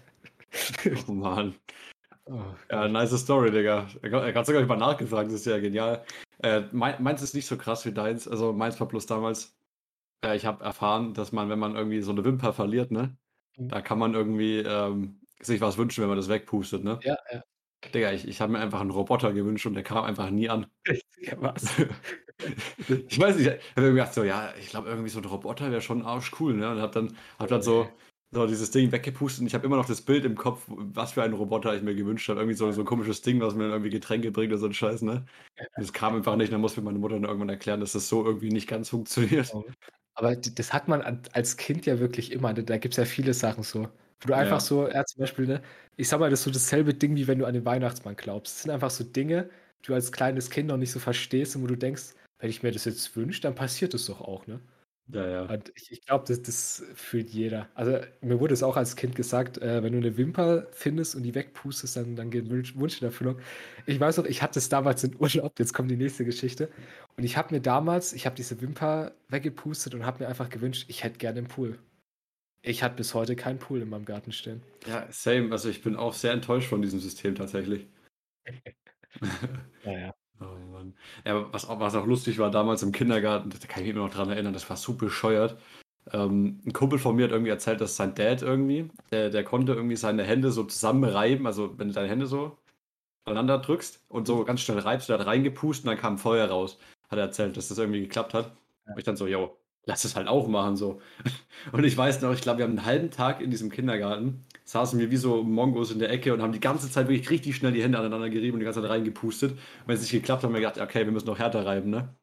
Oh 1.06 1.12
Mann. 1.12 1.54
Oh, 2.24 2.40
Ja, 2.70 2.88
nice 2.88 3.18
Story, 3.18 3.50
Digga. 3.50 3.88
Er 4.00 4.34
hat 4.34 4.46
sogar 4.46 4.62
über 4.62 4.76
nachgefragt, 4.76 5.26
das 5.26 5.40
ist 5.40 5.46
ja 5.46 5.58
genial. 5.58 6.02
Äh, 6.38 6.62
mein, 6.72 7.02
meins 7.02 7.20
ist 7.20 7.34
nicht 7.34 7.46
so 7.46 7.58
krass 7.58 7.84
wie 7.84 7.92
deins. 7.92 8.26
Also 8.26 8.54
meins 8.54 8.80
war 8.80 8.88
bloß 8.88 9.04
damals. 9.04 9.55
Äh, 10.24 10.36
ich 10.36 10.46
habe 10.46 10.64
erfahren, 10.64 11.14
dass 11.14 11.32
man, 11.32 11.48
wenn 11.48 11.58
man 11.58 11.74
irgendwie 11.76 12.00
so 12.02 12.12
eine 12.12 12.24
Wimper 12.24 12.52
verliert, 12.52 12.90
ne, 12.90 13.16
Mhm. 13.58 13.68
da 13.68 13.80
kann 13.80 13.98
man 13.98 14.14
irgendwie 14.14 14.58
ähm, 14.58 15.20
sich 15.40 15.60
was 15.60 15.78
wünschen, 15.78 16.02
wenn 16.02 16.08
man 16.08 16.18
das 16.18 16.28
wegpustet, 16.28 16.84
ne? 16.84 16.98
ja, 17.02 17.16
ja. 17.32 17.42
Digga, 17.94 18.12
ich, 18.12 18.26
ich 18.26 18.40
habe 18.40 18.52
mir 18.52 18.58
einfach 18.58 18.80
einen 18.80 18.90
Roboter 18.90 19.32
gewünscht 19.32 19.66
und 19.66 19.74
der 19.74 19.82
kam 19.82 20.04
einfach 20.04 20.30
nie 20.30 20.48
an. 20.48 20.66
ja 21.20 21.34
was? 21.40 21.64
ich 23.08 23.18
weiß 23.18 23.36
nicht, 23.36 23.46
ich 23.46 23.70
habe 23.76 23.82
mir 23.88 23.92
gedacht, 23.94 24.14
so, 24.14 24.24
ja, 24.24 24.52
ich 24.60 24.68
glaube, 24.68 24.88
irgendwie 24.88 25.08
so 25.08 25.20
ein 25.20 25.24
Roboter 25.24 25.70
wäre 25.70 25.80
schon 25.80 26.02
arschcool, 26.02 26.54
ne? 26.54 26.70
Und 26.70 26.80
hab 26.80 26.92
dann, 26.92 27.16
hab 27.38 27.48
dann 27.48 27.62
so, 27.62 27.88
so 28.32 28.46
dieses 28.46 28.70
Ding 28.70 28.92
weggepustet 28.92 29.40
und 29.42 29.46
ich 29.46 29.54
habe 29.54 29.64
immer 29.66 29.76
noch 29.76 29.86
das 29.86 30.02
Bild 30.02 30.24
im 30.24 30.36
Kopf, 30.36 30.64
was 30.68 31.12
für 31.12 31.22
einen 31.22 31.34
Roboter 31.34 31.74
ich 31.74 31.82
mir 31.82 31.94
gewünscht 31.94 32.28
habe. 32.28 32.40
Irgendwie 32.40 32.56
so, 32.56 32.70
so 32.72 32.82
ein 32.82 32.86
komisches 32.86 33.22
Ding, 33.22 33.40
was 33.40 33.54
mir 33.54 33.64
dann 33.64 33.72
irgendwie 33.72 33.90
Getränke 33.90 34.30
bringt 34.32 34.52
oder 34.52 34.58
so 34.60 34.66
ein 34.66 34.74
Scheiß, 34.74 35.02
ne? 35.02 35.24
Und 35.58 35.68
das 35.82 35.92
kam 35.92 36.14
einfach 36.16 36.36
nicht, 36.36 36.52
dann 36.52 36.60
musste 36.60 36.80
mir 36.80 36.86
meine 36.86 36.98
Mutter 36.98 37.14
dann 37.14 37.24
irgendwann 37.24 37.48
erklären, 37.48 37.80
dass 37.80 37.92
das 37.92 38.08
so 38.08 38.24
irgendwie 38.24 38.50
nicht 38.50 38.68
ganz 38.68 38.88
funktioniert. 38.90 39.52
Aber 40.18 40.34
das 40.36 40.72
hat 40.72 40.88
man 40.88 41.02
an- 41.02 41.22
als 41.32 41.56
Kind 41.56 41.84
ja 41.86 41.98
wirklich 42.00 42.32
immer. 42.32 42.52
ne? 42.52 42.64
Da 42.64 42.78
gibt 42.78 42.94
es 42.94 42.98
ja 42.98 43.04
viele 43.04 43.34
Sachen 43.34 43.62
so. 43.62 43.82
Wo 44.20 44.28
du 44.28 44.34
einfach 44.34 44.60
Ja. 44.60 44.60
so, 44.60 44.88
ja, 44.88 45.04
zum 45.04 45.20
Beispiel, 45.20 45.46
ne, 45.46 45.62
ich 45.96 46.08
sag 46.08 46.20
mal, 46.20 46.30
das 46.30 46.40
ist 46.40 46.44
so 46.44 46.50
dasselbe 46.50 46.94
Ding, 46.94 47.16
wie 47.16 47.26
wenn 47.28 47.38
du 47.38 47.44
an 47.46 47.52
den 47.54 47.64
Weihnachtsmann 47.66 48.16
glaubst. 48.16 48.56
Es 48.56 48.62
sind 48.62 48.70
einfach 48.72 48.90
so 48.90 49.04
Dinge, 49.04 49.50
die 49.82 49.86
du 49.88 49.94
als 49.94 50.12
kleines 50.12 50.48
Kind 50.50 50.68
noch 50.68 50.78
nicht 50.78 50.90
so 50.92 50.98
verstehst 51.00 51.54
und 51.56 51.62
wo 51.62 51.66
du 51.66 51.76
denkst, 51.76 52.14
wenn 52.38 52.48
ich 52.50 52.62
mir 52.62 52.72
das 52.72 52.86
jetzt 52.86 53.14
wünsche, 53.16 53.42
dann 53.42 53.54
passiert 53.54 53.92
es 53.94 54.06
doch 54.06 54.20
auch, 54.22 54.46
ne? 54.46 54.60
Ja, 55.08 55.26
ja. 55.28 55.42
Und 55.42 55.72
ich, 55.76 55.92
ich 55.92 56.02
glaube, 56.02 56.24
das, 56.26 56.42
das 56.42 56.82
fühlt 56.94 57.28
jeder. 57.30 57.68
Also 57.74 57.98
mir 58.22 58.40
wurde 58.40 58.54
es 58.54 58.64
auch 58.64 58.76
als 58.76 58.96
Kind 58.96 59.14
gesagt, 59.14 59.56
äh, 59.58 59.82
wenn 59.82 59.92
du 59.92 59.98
eine 59.98 60.16
Wimper 60.16 60.66
findest 60.72 61.14
und 61.14 61.22
die 61.22 61.34
wegpustest, 61.34 61.96
dann, 61.96 62.16
dann 62.16 62.30
geht 62.30 62.50
Wunsch, 62.50 63.00
in 63.00 63.06
Erfüllung. 63.06 63.38
Ich 63.86 64.00
weiß 64.00 64.16
noch, 64.16 64.24
ich 64.24 64.42
hatte 64.42 64.58
es 64.58 64.68
damals 64.68 65.04
in 65.04 65.14
Urlaub, 65.20 65.58
jetzt 65.58 65.74
kommt 65.74 65.90
die 65.92 65.96
nächste 65.96 66.24
Geschichte. 66.24 66.70
Und 67.16 67.22
ich 67.22 67.36
habe 67.36 67.54
mir 67.54 67.60
damals, 67.60 68.12
ich 68.14 68.26
habe 68.26 68.34
diese 68.34 68.60
Wimper 68.60 69.12
weggepustet 69.28 69.94
und 69.94 70.04
habe 70.04 70.24
mir 70.24 70.28
einfach 70.28 70.48
gewünscht, 70.50 70.86
ich 70.88 71.04
hätte 71.04 71.18
gerne 71.18 71.38
einen 71.38 71.48
Pool. 71.48 71.78
Ich 72.62 72.82
hatte 72.82 72.96
bis 72.96 73.14
heute 73.14 73.36
keinen 73.36 73.60
Pool 73.60 73.82
in 73.82 73.88
meinem 73.88 74.06
Garten 74.06 74.32
stehen. 74.32 74.60
Ja, 74.86 75.06
same. 75.12 75.52
Also 75.52 75.68
ich 75.68 75.82
bin 75.82 75.94
auch 75.94 76.14
sehr 76.14 76.32
enttäuscht 76.32 76.68
von 76.68 76.82
diesem 76.82 76.98
System 77.00 77.36
tatsächlich. 77.36 77.86
Naja. 79.84 80.15
Ja, 81.24 81.52
was 81.52 81.68
auch, 81.68 81.80
was 81.80 81.94
auch 81.94 82.06
lustig 82.06 82.38
war 82.38 82.50
damals 82.50 82.82
im 82.82 82.92
Kindergarten, 82.92 83.50
da 83.50 83.58
kann 83.66 83.82
ich 83.82 83.88
mich 83.88 83.96
immer 83.96 84.06
noch 84.06 84.14
dran 84.14 84.30
erinnern, 84.30 84.52
das 84.52 84.68
war 84.70 84.76
so 84.76 84.94
bescheuert. 84.94 85.56
Ähm, 86.12 86.60
ein 86.64 86.72
Kumpel 86.72 86.98
von 86.98 87.16
mir 87.16 87.24
hat 87.24 87.32
irgendwie 87.32 87.50
erzählt, 87.50 87.80
dass 87.80 87.96
sein 87.96 88.14
Dad 88.14 88.42
irgendwie, 88.42 88.90
der, 89.10 89.30
der 89.30 89.44
konnte 89.44 89.74
irgendwie 89.74 89.96
seine 89.96 90.24
Hände 90.24 90.52
so 90.52 90.64
zusammenreiben, 90.64 91.46
also 91.46 91.78
wenn 91.78 91.88
du 91.88 91.94
deine 91.94 92.08
Hände 92.08 92.26
so 92.26 92.56
aneinander 93.24 93.58
drückst 93.58 94.04
und 94.08 94.26
so 94.26 94.44
ganz 94.44 94.60
schnell 94.60 94.78
reibst, 94.78 95.08
der 95.08 95.18
hat 95.18 95.26
reingepustet 95.26 95.84
und 95.84 95.90
dann 95.90 96.00
kam 96.00 96.18
Feuer 96.18 96.48
raus. 96.48 96.78
Hat 97.08 97.18
er 97.18 97.26
erzählt, 97.26 97.56
dass 97.56 97.68
das 97.68 97.78
irgendwie 97.78 98.00
geklappt 98.00 98.34
hat. 98.34 98.52
Und 98.86 98.98
ich 98.98 99.04
dann 99.04 99.16
so, 99.16 99.26
yo, 99.26 99.56
lass 99.84 100.04
es 100.04 100.16
halt 100.16 100.28
auch 100.28 100.48
machen 100.48 100.76
so. 100.76 101.00
Und 101.72 101.84
ich 101.84 101.96
weiß 101.96 102.20
noch, 102.22 102.32
ich 102.32 102.40
glaube, 102.40 102.58
wir 102.58 102.64
haben 102.64 102.78
einen 102.78 102.86
halben 102.86 103.10
Tag 103.10 103.40
in 103.40 103.50
diesem 103.50 103.70
Kindergarten, 103.70 104.44
saßen 104.66 104.98
wir 104.98 105.10
wie 105.10 105.16
so 105.16 105.42
Mongos 105.42 105.92
in 105.92 106.00
der 106.00 106.10
Ecke 106.10 106.34
und 106.34 106.42
haben 106.42 106.52
die 106.52 106.60
ganze 106.60 106.90
Zeit 106.90 107.08
wirklich 107.08 107.30
richtig 107.30 107.56
schnell 107.56 107.72
die 107.72 107.82
Hände 107.82 107.98
aneinander 107.98 108.28
gerieben 108.28 108.54
und 108.54 108.60
die 108.60 108.64
ganze 108.64 108.82
Zeit 108.82 108.90
reingepustet. 108.90 109.52
Und 109.52 109.58
wenn 109.86 109.94
es 109.94 110.02
nicht 110.02 110.10
geklappt 110.10 110.42
hat, 110.42 110.48
haben 110.48 110.54
wir 110.54 110.60
gedacht, 110.60 110.80
okay, 110.80 111.04
wir 111.04 111.12
müssen 111.12 111.26
noch 111.26 111.38
härter 111.38 111.64
reiben, 111.64 111.90
ne? 111.90 112.14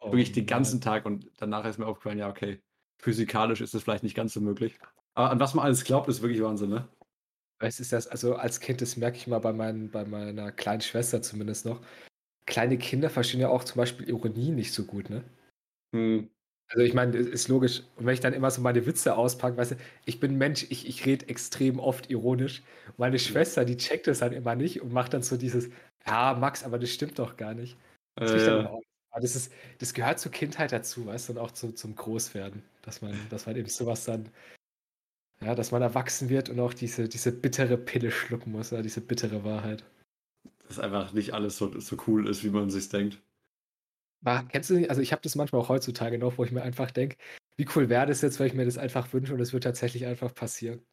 Oh, 0.00 0.08
Wirklich 0.08 0.32
den 0.32 0.46
ganzen 0.46 0.80
Tag 0.80 1.06
und 1.06 1.30
danach 1.38 1.64
ist 1.64 1.78
mir 1.78 1.86
aufgefallen, 1.86 2.18
ja, 2.18 2.28
okay, 2.28 2.60
physikalisch 2.98 3.60
ist 3.60 3.72
das 3.72 3.84
vielleicht 3.84 4.02
nicht 4.02 4.16
ganz 4.16 4.34
so 4.34 4.40
möglich. 4.40 4.78
Aber 5.14 5.30
an 5.30 5.38
was 5.38 5.54
man 5.54 5.64
alles 5.64 5.84
glaubt, 5.84 6.08
ist 6.08 6.22
wirklich 6.22 6.42
Wahnsinn, 6.42 6.70
ne? 6.70 6.88
Es 7.60 7.78
ist 7.78 7.92
das, 7.92 8.08
also 8.08 8.34
als 8.34 8.58
Kind, 8.58 8.80
das 8.80 8.96
merke 8.96 9.16
ich 9.16 9.28
mal 9.28 9.38
bei, 9.38 9.52
meinen, 9.52 9.90
bei 9.92 10.04
meiner 10.04 10.50
kleinen 10.50 10.80
Schwester 10.80 11.22
zumindest 11.22 11.64
noch. 11.64 11.80
Kleine 12.46 12.76
Kinder 12.76 13.08
verstehen 13.08 13.40
ja 13.40 13.48
auch 13.48 13.62
zum 13.62 13.76
Beispiel 13.76 14.08
Ironie 14.08 14.50
nicht 14.50 14.72
so 14.72 14.84
gut, 14.84 15.08
ne? 15.08 15.22
Hm. 15.94 16.28
Also 16.72 16.84
ich 16.84 16.94
meine, 16.94 17.16
ist 17.18 17.48
logisch. 17.48 17.82
Und 17.96 18.06
wenn 18.06 18.14
ich 18.14 18.20
dann 18.20 18.32
immer 18.32 18.50
so 18.50 18.62
meine 18.62 18.86
Witze 18.86 19.16
auspacke, 19.16 19.56
weißt 19.58 19.72
du, 19.72 19.76
ich 20.06 20.20
bin 20.20 20.38
Mensch, 20.38 20.66
ich, 20.70 20.88
ich 20.88 21.04
rede 21.06 21.28
extrem 21.28 21.78
oft 21.78 22.10
ironisch. 22.10 22.62
Meine 22.96 23.18
Schwester, 23.18 23.64
die 23.64 23.76
checkt 23.76 24.06
das 24.06 24.22
halt 24.22 24.32
immer 24.32 24.54
nicht 24.56 24.80
und 24.80 24.92
macht 24.92 25.12
dann 25.14 25.22
so 25.22 25.36
dieses, 25.36 25.68
ja, 26.06 26.34
Max, 26.34 26.64
aber 26.64 26.78
das 26.78 26.90
stimmt 26.90 27.18
doch 27.18 27.36
gar 27.36 27.54
nicht. 27.54 27.76
Das, 28.26 28.46
Äh, 28.46 28.46
dann 28.46 28.80
das, 29.20 29.36
ist, 29.36 29.52
das 29.78 29.92
gehört 29.94 30.18
zur 30.18 30.32
Kindheit 30.32 30.72
dazu, 30.72 31.06
weißt 31.06 31.28
du, 31.28 31.32
und 31.34 31.38
auch 31.38 31.50
zu, 31.50 31.72
zum 31.72 31.94
Großwerden, 31.94 32.62
dass 32.82 33.02
man, 33.02 33.28
dass 33.28 33.46
man 33.46 33.56
eben 33.56 33.68
sowas 33.68 34.04
dann, 34.04 34.30
Ja, 35.42 35.54
dass 35.54 35.72
man 35.72 35.82
erwachsen 35.82 36.28
wird 36.30 36.48
und 36.48 36.60
auch 36.60 36.72
diese, 36.72 37.08
diese 37.08 37.32
bittere 37.32 37.76
Pille 37.76 38.10
schlucken 38.10 38.52
muss, 38.52 38.70
ja, 38.70 38.80
diese 38.80 39.00
bittere 39.02 39.44
Wahrheit. 39.44 39.84
Dass 40.66 40.78
einfach 40.78 41.12
nicht 41.12 41.34
alles 41.34 41.56
so, 41.58 41.78
so 41.80 41.96
cool 42.06 42.28
ist, 42.28 42.44
wie 42.44 42.50
man 42.50 42.70
sich 42.70 42.88
denkt. 42.88 43.20
War, 44.22 44.46
kennst 44.48 44.70
du 44.70 44.74
nicht, 44.74 44.90
also 44.90 45.02
ich 45.02 45.12
habe 45.12 45.22
das 45.22 45.34
manchmal 45.36 45.60
auch 45.62 45.68
heutzutage 45.68 46.18
noch, 46.18 46.38
wo 46.38 46.44
ich 46.44 46.52
mir 46.52 46.62
einfach 46.62 46.90
denke, 46.90 47.16
wie 47.56 47.66
cool 47.76 47.88
wäre 47.88 48.06
das 48.06 48.20
jetzt, 48.22 48.38
wenn 48.38 48.46
ich 48.46 48.54
mir 48.54 48.64
das 48.64 48.78
einfach 48.78 49.12
wünsche 49.12 49.34
und 49.34 49.40
es 49.40 49.52
wird 49.52 49.64
tatsächlich 49.64 50.06
einfach 50.06 50.34
passieren. 50.34 50.86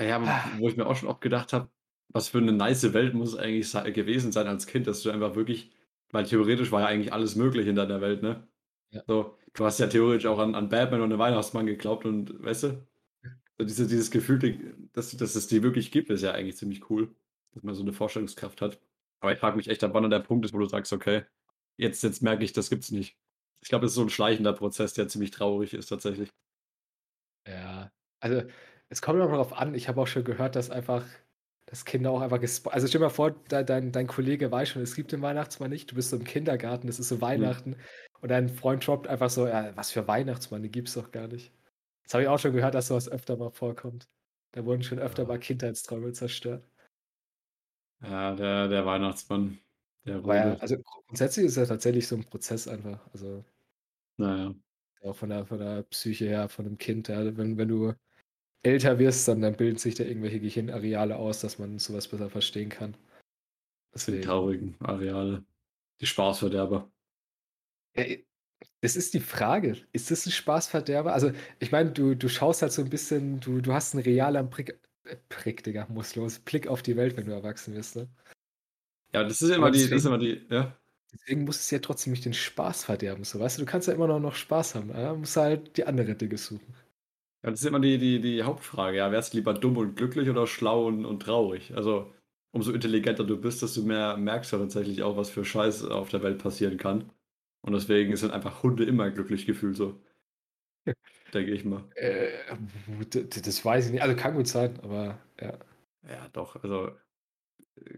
Ja, 0.00 0.18
Ah. 0.24 0.44
wo 0.58 0.68
ich 0.68 0.76
mir 0.76 0.86
auch 0.86 0.96
schon 0.96 1.08
oft 1.08 1.20
gedacht 1.20 1.52
habe, 1.52 1.70
was 2.08 2.28
für 2.28 2.38
eine 2.38 2.52
nice 2.52 2.92
Welt 2.92 3.14
muss 3.14 3.30
es 3.34 3.38
eigentlich 3.38 3.72
gewesen 3.94 4.32
sein 4.32 4.46
als 4.48 4.66
Kind, 4.66 4.86
dass 4.86 5.02
du 5.02 5.10
einfach 5.10 5.34
wirklich, 5.36 5.70
weil 6.10 6.24
theoretisch 6.24 6.72
war 6.72 6.80
ja 6.82 6.86
eigentlich 6.88 7.12
alles 7.12 7.36
möglich 7.36 7.66
in 7.66 7.76
deiner 7.76 8.00
Welt, 8.00 8.22
ne? 8.22 8.48
Ja. 8.90 9.02
So, 9.06 9.38
du 9.54 9.64
hast 9.64 9.78
ja 9.80 9.86
theoretisch 9.86 10.26
auch 10.26 10.38
an, 10.38 10.54
an 10.54 10.68
Batman 10.68 11.00
und 11.02 11.10
den 11.10 11.18
Weihnachtsmann 11.18 11.66
geglaubt 11.66 12.06
und 12.06 12.42
weißt 12.42 12.62
du, 12.64 12.86
so 13.58 13.64
diese, 13.64 13.86
dieses 13.88 14.10
Gefühl, 14.10 14.38
dass, 14.92 15.16
dass 15.16 15.34
es 15.36 15.46
die 15.48 15.62
wirklich 15.62 15.90
gibt, 15.92 16.10
ist 16.10 16.22
ja 16.22 16.32
eigentlich 16.32 16.56
ziemlich 16.56 16.90
cool, 16.90 17.14
dass 17.52 17.62
man 17.64 17.74
so 17.74 17.82
eine 17.82 17.92
Vorstellungskraft 17.92 18.62
hat. 18.62 18.80
Aber 19.20 19.32
ich 19.32 19.38
frage 19.38 19.56
mich 19.56 19.68
echt, 19.68 19.84
ab 19.84 19.92
wann 19.94 20.08
der 20.10 20.20
Punkt 20.20 20.44
ist, 20.46 20.54
wo 20.54 20.58
du 20.58 20.66
sagst, 20.66 20.92
okay, 20.92 21.24
jetzt, 21.76 22.02
jetzt 22.02 22.22
merke 22.22 22.44
ich, 22.44 22.52
das 22.52 22.70
gibt's 22.70 22.90
nicht. 22.90 23.16
Ich 23.62 23.68
glaube, 23.68 23.84
das 23.84 23.92
ist 23.92 23.96
so 23.96 24.02
ein 24.02 24.10
schleichender 24.10 24.52
Prozess, 24.52 24.94
der 24.94 25.08
ziemlich 25.08 25.30
traurig 25.30 25.74
ist 25.74 25.88
tatsächlich. 25.88 26.30
Ja, 27.46 27.90
also 28.20 28.42
es 28.88 29.02
kommt 29.02 29.20
auch 29.20 29.28
darauf 29.30 29.52
an. 29.52 29.74
Ich 29.74 29.88
habe 29.88 30.00
auch 30.00 30.06
schon 30.06 30.24
gehört, 30.24 30.56
dass 30.56 30.70
einfach, 30.70 31.04
dass 31.66 31.84
Kinder 31.84 32.10
auch 32.10 32.20
einfach 32.20 32.40
gespo 32.40 32.70
Also 32.70 32.86
stell 32.86 33.00
dir 33.00 33.06
mal 33.06 33.10
vor, 33.10 33.32
de 33.32 33.64
dein, 33.64 33.92
dein 33.92 34.06
Kollege 34.06 34.50
weiß 34.50 34.70
schon, 34.70 34.82
es 34.82 34.94
gibt 34.94 35.12
den 35.12 35.22
Weihnachtsmann 35.22 35.70
nicht. 35.70 35.90
Du 35.90 35.94
bist 35.94 36.10
so 36.10 36.16
im 36.16 36.24
Kindergarten, 36.24 36.88
es 36.88 36.98
ist 36.98 37.08
so 37.08 37.20
Weihnachten 37.20 37.76
und 38.20 38.28
dein 38.30 38.48
Freund 38.48 38.86
droppt 38.86 39.06
einfach 39.08 39.30
so, 39.30 39.46
ja, 39.46 39.76
was 39.76 39.90
für 39.90 40.06
Weihnachtsmann, 40.08 40.62
die 40.62 40.70
gibt's 40.70 40.94
doch 40.94 41.10
gar 41.10 41.28
nicht. 41.28 41.52
Das 42.04 42.14
habe 42.14 42.22
ich 42.24 42.28
auch 42.28 42.38
schon 42.38 42.52
gehört, 42.52 42.74
dass 42.74 42.88
sowas 42.88 43.08
öfter 43.08 43.36
mal 43.36 43.50
vorkommt. 43.50 44.08
Da 44.52 44.64
wurden 44.64 44.82
schon 44.82 44.98
öfter 44.98 45.24
Ja. 45.24 45.26
mal 45.26 45.38
Kindheitsträume 45.38 46.12
zerstört. 46.12 46.64
Ja, 48.00 48.34
der, 48.36 48.68
der 48.68 48.86
Weihnachtsmann, 48.86 49.58
der 50.06 50.16
Aber 50.16 50.36
ja, 50.36 50.54
also 50.56 50.76
grundsätzlich 50.82 51.46
ist 51.46 51.56
ja 51.56 51.66
tatsächlich 51.66 52.06
so 52.06 52.16
ein 52.16 52.24
Prozess 52.24 52.68
einfach. 52.68 53.00
Also 53.12 53.44
Naja. 54.16 54.54
auch 55.02 55.16
von 55.16 55.30
der, 55.30 55.46
von 55.46 55.58
der 55.58 55.82
Psyche 55.84 56.26
her, 56.26 56.48
von 56.48 56.66
einem 56.66 56.78
Kind. 56.78 57.08
Ja, 57.08 57.36
wenn, 57.36 57.56
wenn 57.56 57.68
du 57.68 57.94
älter 58.62 58.98
wirst, 58.98 59.28
dann, 59.28 59.40
dann 59.40 59.56
bilden 59.56 59.78
sich 59.78 59.94
da 59.94 60.04
irgendwelche 60.04 60.40
Gehirnareale 60.40 61.16
aus, 61.16 61.40
dass 61.40 61.58
man 61.58 61.78
sowas 61.78 62.08
besser 62.08 62.30
verstehen 62.30 62.70
kann. 62.70 62.96
Das 63.92 64.06
sind 64.06 64.16
die 64.16 64.20
traurigen 64.22 64.76
Areale. 64.80 65.44
Die 66.00 66.06
Spaßverderber. 66.06 66.90
Ja, 67.96 68.04
das 68.80 68.96
ist 68.96 69.14
die 69.14 69.20
Frage. 69.20 69.76
Ist 69.92 70.10
das 70.10 70.26
ein 70.26 70.32
Spaßverderber? 70.32 71.12
Also, 71.12 71.32
ich 71.60 71.70
meine, 71.72 71.92
du, 71.92 72.14
du 72.14 72.28
schaust 72.28 72.62
halt 72.62 72.72
so 72.72 72.82
ein 72.82 72.90
bisschen, 72.90 73.40
du, 73.40 73.60
du 73.60 73.72
hast 73.72 73.94
einen 73.94 74.02
realen 74.02 74.50
Prick, 74.50 74.80
äh, 75.04 75.16
Prick, 75.28 75.62
Digga, 75.62 75.86
muss 75.88 76.16
los, 76.16 76.38
Blick 76.40 76.66
auf 76.66 76.82
die 76.82 76.96
Welt, 76.96 77.16
wenn 77.16 77.26
du 77.26 77.32
erwachsen 77.32 77.74
wirst, 77.74 77.96
ne? 77.96 78.08
Ja, 79.14 79.22
das 79.24 79.40
ist 79.42 79.50
immer 79.50 79.66
Aber 79.66 79.70
die, 79.70 79.78
das 79.88 79.92
ist 79.92 80.04
deswegen- 80.04 80.06
immer 80.06 80.18
die, 80.18 80.46
ja. 80.50 80.76
Deswegen 81.12 81.44
muss 81.44 81.60
es 81.60 81.70
ja 81.70 81.78
trotzdem 81.78 82.12
nicht 82.12 82.24
den 82.24 82.34
Spaß 82.34 82.84
verderben, 82.84 83.24
so, 83.24 83.38
weißt 83.40 83.58
du, 83.58 83.62
du 83.64 83.66
kannst 83.70 83.88
ja 83.88 83.94
immer 83.94 84.06
noch, 84.08 84.20
noch 84.20 84.34
Spaß 84.34 84.74
haben, 84.74 84.90
ja? 84.90 85.14
musst 85.14 85.36
halt 85.36 85.76
die 85.76 85.86
andere 85.86 86.14
Dinge 86.16 86.36
suchen. 86.38 86.74
Ja, 87.44 87.50
das 87.50 87.60
ist 87.60 87.66
immer 87.66 87.80
die, 87.80 87.98
die, 87.98 88.20
die 88.20 88.42
Hauptfrage. 88.42 88.96
Ja, 88.98 89.12
wärst 89.12 89.32
du 89.32 89.36
lieber 89.38 89.54
dumm 89.54 89.76
und 89.76 89.96
glücklich 89.96 90.28
oder 90.30 90.46
schlau 90.46 90.86
und, 90.86 91.04
und 91.04 91.20
traurig? 91.22 91.74
Also, 91.76 92.12
umso 92.52 92.72
intelligenter 92.72 93.24
du 93.24 93.36
bist, 93.40 93.62
desto 93.62 93.82
mehr 93.82 94.16
merkst 94.16 94.52
du 94.52 94.58
tatsächlich 94.58 95.02
auch, 95.02 95.16
was 95.16 95.30
für 95.30 95.44
Scheiß 95.44 95.84
auf 95.84 96.08
der 96.10 96.22
Welt 96.22 96.38
passieren 96.42 96.78
kann. 96.78 97.10
Und 97.60 97.72
deswegen 97.74 98.16
sind 98.16 98.32
einfach 98.32 98.62
Hunde 98.62 98.84
immer 98.84 99.10
glücklich 99.10 99.46
gefühlt 99.46 99.76
so. 99.76 100.00
Denke 101.34 101.52
ich 101.52 101.64
mal. 101.64 101.84
Äh, 101.96 102.28
das 103.10 103.64
weiß 103.64 103.86
ich 103.86 103.92
nicht, 103.92 104.02
also 104.02 104.16
kann 104.16 104.34
gut 104.34 104.48
sein, 104.48 104.78
aber 104.80 105.18
ja. 105.40 105.58
Ja, 106.08 106.28
doch. 106.32 106.56
Also 106.62 106.92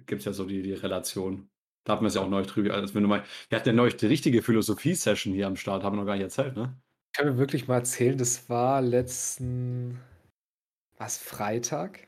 gibt 0.06 0.20
es 0.20 0.24
ja 0.24 0.32
so 0.32 0.44
die, 0.44 0.62
die 0.62 0.74
Relation. 0.74 1.48
Da 1.84 1.92
hatten 1.94 2.04
wir 2.04 2.08
es 2.08 2.14
ja 2.14 2.22
auch 2.22 2.28
neulich 2.28 2.48
drüber. 2.48 2.74
Also, 2.74 2.94
wenn 2.94 3.02
du 3.02 3.08
mal, 3.08 3.24
wir 3.48 3.58
hatten 3.58 3.68
ja 3.68 3.74
neulich 3.74 3.96
die 3.96 4.06
richtige 4.06 4.42
Philosophie-Session 4.42 5.32
hier 5.34 5.46
am 5.46 5.56
Start, 5.56 5.84
haben 5.84 5.94
wir 5.96 6.00
noch 6.00 6.06
gar 6.06 6.14
nicht 6.14 6.24
erzählt, 6.24 6.56
ne? 6.56 6.76
Können 7.14 7.30
wir 7.32 7.38
wirklich 7.38 7.66
mal 7.68 7.76
erzählen, 7.76 8.18
das 8.18 8.48
war 8.50 8.82
letzten, 8.82 10.00
was, 10.98 11.18
Freitag? 11.18 12.06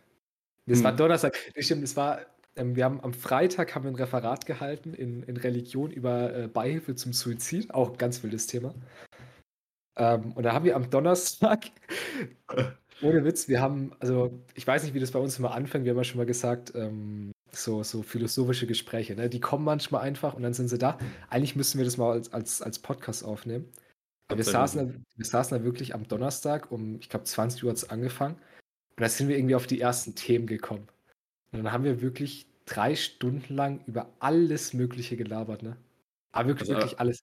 Das 0.66 0.82
war 0.84 0.92
Hm. 0.92 0.98
Donnerstag. 0.98 1.36
Nee, 1.56 1.62
Stimmt, 1.62 1.82
das 1.82 1.96
war, 1.96 2.20
ähm, 2.56 2.76
wir 2.76 2.84
haben 2.84 3.00
am 3.02 3.14
Freitag 3.14 3.74
haben 3.74 3.84
wir 3.84 3.90
ein 3.92 3.96
Referat 3.96 4.46
gehalten 4.46 4.94
in, 4.94 5.22
in 5.22 5.36
Religion 5.36 5.90
über 5.90 6.34
äh, 6.34 6.48
Beihilfe 6.48 6.94
zum 6.94 7.12
Suizid, 7.12 7.72
auch 7.74 7.92
ein 7.92 7.98
ganz 7.98 8.22
wildes 8.22 8.46
Thema. 8.46 8.74
Ähm, 9.96 10.32
und 10.32 10.42
da 10.44 10.52
haben 10.52 10.64
wir 10.64 10.76
am 10.76 10.90
Donnerstag, 10.90 11.66
ohne 13.02 13.24
Witz, 13.24 13.48
wir 13.48 13.60
haben, 13.60 13.92
also 14.00 14.44
ich 14.54 14.66
weiß 14.66 14.82
nicht, 14.84 14.94
wie 14.94 15.00
das 15.00 15.10
bei 15.12 15.18
uns 15.18 15.38
immer 15.38 15.52
anfängt, 15.52 15.84
wir 15.84 15.90
haben 15.92 15.98
ja 15.98 16.04
schon 16.04 16.18
mal 16.18 16.26
gesagt, 16.26 16.72
ähm, 16.74 17.32
so, 17.52 17.82
so 17.82 18.02
philosophische 18.02 18.66
Gespräche, 18.66 19.14
ne? 19.14 19.28
die 19.28 19.40
kommen 19.40 19.64
manchmal 19.64 20.02
einfach 20.02 20.34
und 20.34 20.42
dann 20.42 20.54
sind 20.54 20.68
sie 20.68 20.78
da. 20.78 20.98
Eigentlich 21.30 21.56
müssten 21.56 21.78
wir 21.78 21.84
das 21.84 21.96
mal 21.96 22.12
als, 22.12 22.32
als, 22.32 22.62
als 22.62 22.78
Podcast 22.78 23.24
aufnehmen. 23.24 23.68
Wir 24.34 24.44
saßen, 24.44 24.86
da, 24.86 24.94
wir 25.16 25.24
saßen 25.24 25.58
da 25.58 25.64
wirklich 25.64 25.94
am 25.94 26.06
Donnerstag 26.06 26.70
um, 26.70 26.98
ich 27.00 27.08
glaube, 27.08 27.24
20 27.24 27.64
Uhr 27.64 27.70
hat 27.70 27.78
es 27.78 27.88
angefangen. 27.88 28.34
Und 28.34 29.00
da 29.00 29.08
sind 29.08 29.28
wir 29.28 29.38
irgendwie 29.38 29.54
auf 29.54 29.66
die 29.66 29.80
ersten 29.80 30.14
Themen 30.14 30.46
gekommen. 30.46 30.88
Und 31.52 31.64
dann 31.64 31.72
haben 31.72 31.84
wir 31.84 32.02
wirklich 32.02 32.46
drei 32.66 32.94
Stunden 32.94 33.54
lang 33.54 33.82
über 33.86 34.12
alles 34.18 34.74
Mögliche 34.74 35.16
gelabert, 35.16 35.62
ne? 35.62 35.76
Aber 36.32 36.48
wirklich, 36.48 36.68
Also, 36.68 36.80
wirklich 36.80 37.00
alles. 37.00 37.20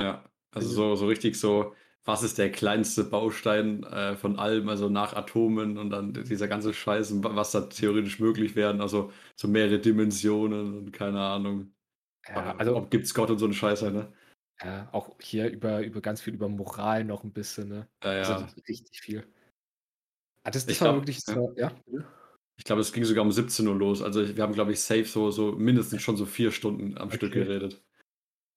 Ja, 0.00 0.24
also 0.50 0.68
so, 0.68 0.96
so 0.96 1.06
richtig 1.06 1.38
so, 1.38 1.74
was 2.04 2.22
ist 2.22 2.38
der 2.38 2.50
kleinste 2.52 3.04
Baustein 3.04 3.82
äh, 3.84 4.16
von 4.16 4.38
allem, 4.38 4.68
also 4.68 4.88
nach 4.88 5.14
Atomen 5.14 5.78
und 5.78 5.90
dann 5.90 6.12
dieser 6.12 6.48
ganze 6.48 6.74
Scheiß, 6.74 7.12
was 7.22 7.52
da 7.52 7.62
theoretisch 7.62 8.20
möglich 8.20 8.56
wären, 8.56 8.80
also 8.80 9.10
so 9.36 9.48
mehrere 9.48 9.78
Dimensionen 9.78 10.76
und 10.78 10.92
keine 10.92 11.20
Ahnung. 11.20 11.74
Ja, 12.28 12.52
Ob- 12.52 12.60
also 12.60 12.76
ob 12.76 12.90
gibt's 12.90 13.14
Gott 13.14 13.30
und 13.30 13.38
so 13.38 13.46
eine 13.46 13.54
Scheiße, 13.54 13.90
ne? 13.90 14.12
ja, 14.62 14.88
auch 14.92 15.16
hier 15.20 15.50
über, 15.50 15.82
über 15.84 16.00
ganz 16.00 16.20
viel 16.20 16.34
über 16.34 16.48
Moral 16.48 17.04
noch 17.04 17.24
ein 17.24 17.32
bisschen, 17.32 17.68
ne? 17.68 17.88
Ja, 18.02 18.10
Also 18.10 18.32
ja. 18.34 18.48
richtig 18.68 19.00
viel. 19.00 19.26
Ah, 20.42 20.50
das, 20.50 20.66
das 20.66 20.74
Ich 20.74 20.80
war 20.80 20.88
glaub, 20.88 21.02
wirklich, 21.02 21.26
ja. 21.26 21.34
so, 21.34 21.54
ja. 21.56 21.72
Ich 22.56 22.64
glaube, 22.64 22.82
es 22.82 22.92
ging 22.92 23.04
sogar 23.04 23.24
um 23.24 23.32
17 23.32 23.66
Uhr 23.66 23.74
los. 23.74 24.00
Also 24.02 24.36
wir 24.36 24.42
haben, 24.42 24.52
glaube 24.52 24.72
ich, 24.72 24.80
safe 24.80 25.04
so, 25.06 25.30
so 25.30 25.52
mindestens 25.52 26.02
schon 26.02 26.16
so 26.16 26.24
vier 26.26 26.52
Stunden 26.52 26.96
am 26.98 27.10
Stück 27.10 27.30
Okay. 27.30 27.44
geredet. 27.44 27.82